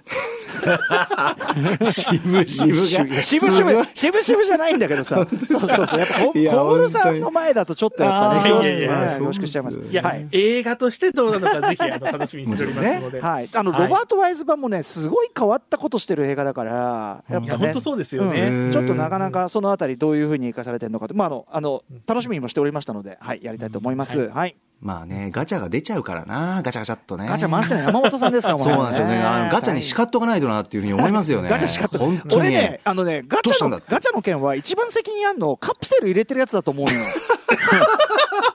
[1.84, 3.22] 渋々が。
[3.22, 9.78] 渋々、渋々じゃないんだけどさ、そうそうそう、やっぱ小室さんの前だとちょっとやっぱね、恐縮しちゃいます。
[9.78, 10.28] いや、はい。
[10.32, 13.20] 映画としてどうなのか、ぜひ、あの、楽しみにしておりますので。
[13.20, 18.48] はい、あの、はいロバート・ワイズ版もね、すごい変わったことしてる映画だから、やっいや、ぱね本当、そうですよね。
[18.48, 24.28] うんちょっとなかなかそのあたりどういうふうに生かされてるのかと、まあ、あの、あの、楽しみにもしておりましたので、はい、やりたいと思います。
[24.28, 24.56] はい。
[24.84, 27.26] まあね、ガチャが出ちゃうからな、ガチャガチャっとね。
[27.26, 29.16] ガチャ回してるの山本さんですか、も そうなんですよね。
[29.22, 31.48] あのガチャにし叱っとかないとなっていうふうに思いますよね。
[31.48, 31.96] ガチャしかった。
[31.96, 32.48] 本当に。
[32.48, 37.00] 俺ね、あのね、ガチャのガチャの件は一番責任あんの、カプセル入れてるやつだと思うのよ。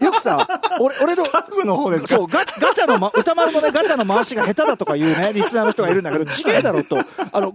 [0.01, 0.47] よくさ、
[0.80, 2.15] 俺、俺の、スタッフの方ですか？
[2.17, 6.97] そう、ガガチャの、ま、歌丸のね、ガチャの回しが下手だとか言うね、 リスナーの人がいるんだけど、違えだろと。
[7.32, 7.53] あの、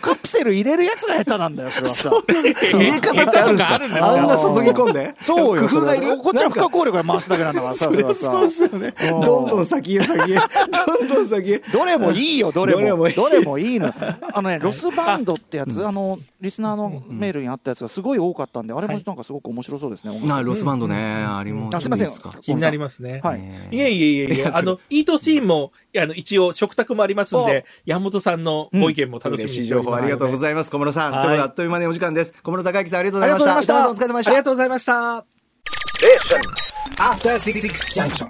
[0.00, 2.10] カプセル入れるやつが下手なんだよ、それはさ。
[2.28, 3.74] 入れ方ってあるんですか？
[3.74, 5.14] あるんですよあんな注ぎ込んで？
[5.20, 6.16] そうよ、工夫がいる？
[6.18, 8.20] こっちは不可抗力で回すだけなんだからさ、それはさ。
[8.20, 8.94] そうですよね。
[9.12, 10.36] うんどんどん先へ先へ。
[10.98, 11.58] どんどん先へ。
[11.72, 12.80] どれもいいよ、どれも。
[12.80, 13.92] どれもいいどれもいいの。
[14.32, 20.18] あのね、ロスバンドってやつ、あの、リスナーのメールにあったやつがすごい多かったんで、あれもなんかすごく面白そうですね。
[20.24, 21.70] なロスバンドね、ありも。
[21.72, 22.10] あすいません
[22.66, 23.20] いですか気になりますね。
[23.22, 23.40] はい。
[23.70, 29.94] いえいえいえいえ、あの、イートシーンも、あの、一応、食卓もありますんで、山本さんのご意見も楽しみに嬉しいしております。
[29.94, 30.70] 情報ありがとうございます。
[30.70, 31.12] 小室さん。
[31.12, 32.32] というはいことで、あっという間にお時間です。
[32.42, 33.74] 小室孝之さん、ありがとうございました。
[33.74, 34.42] ありがとうございましたお疲れ様でしたありが。
[34.44, 35.24] とうございました。
[36.98, 37.60] After Six
[37.94, 38.28] Junction.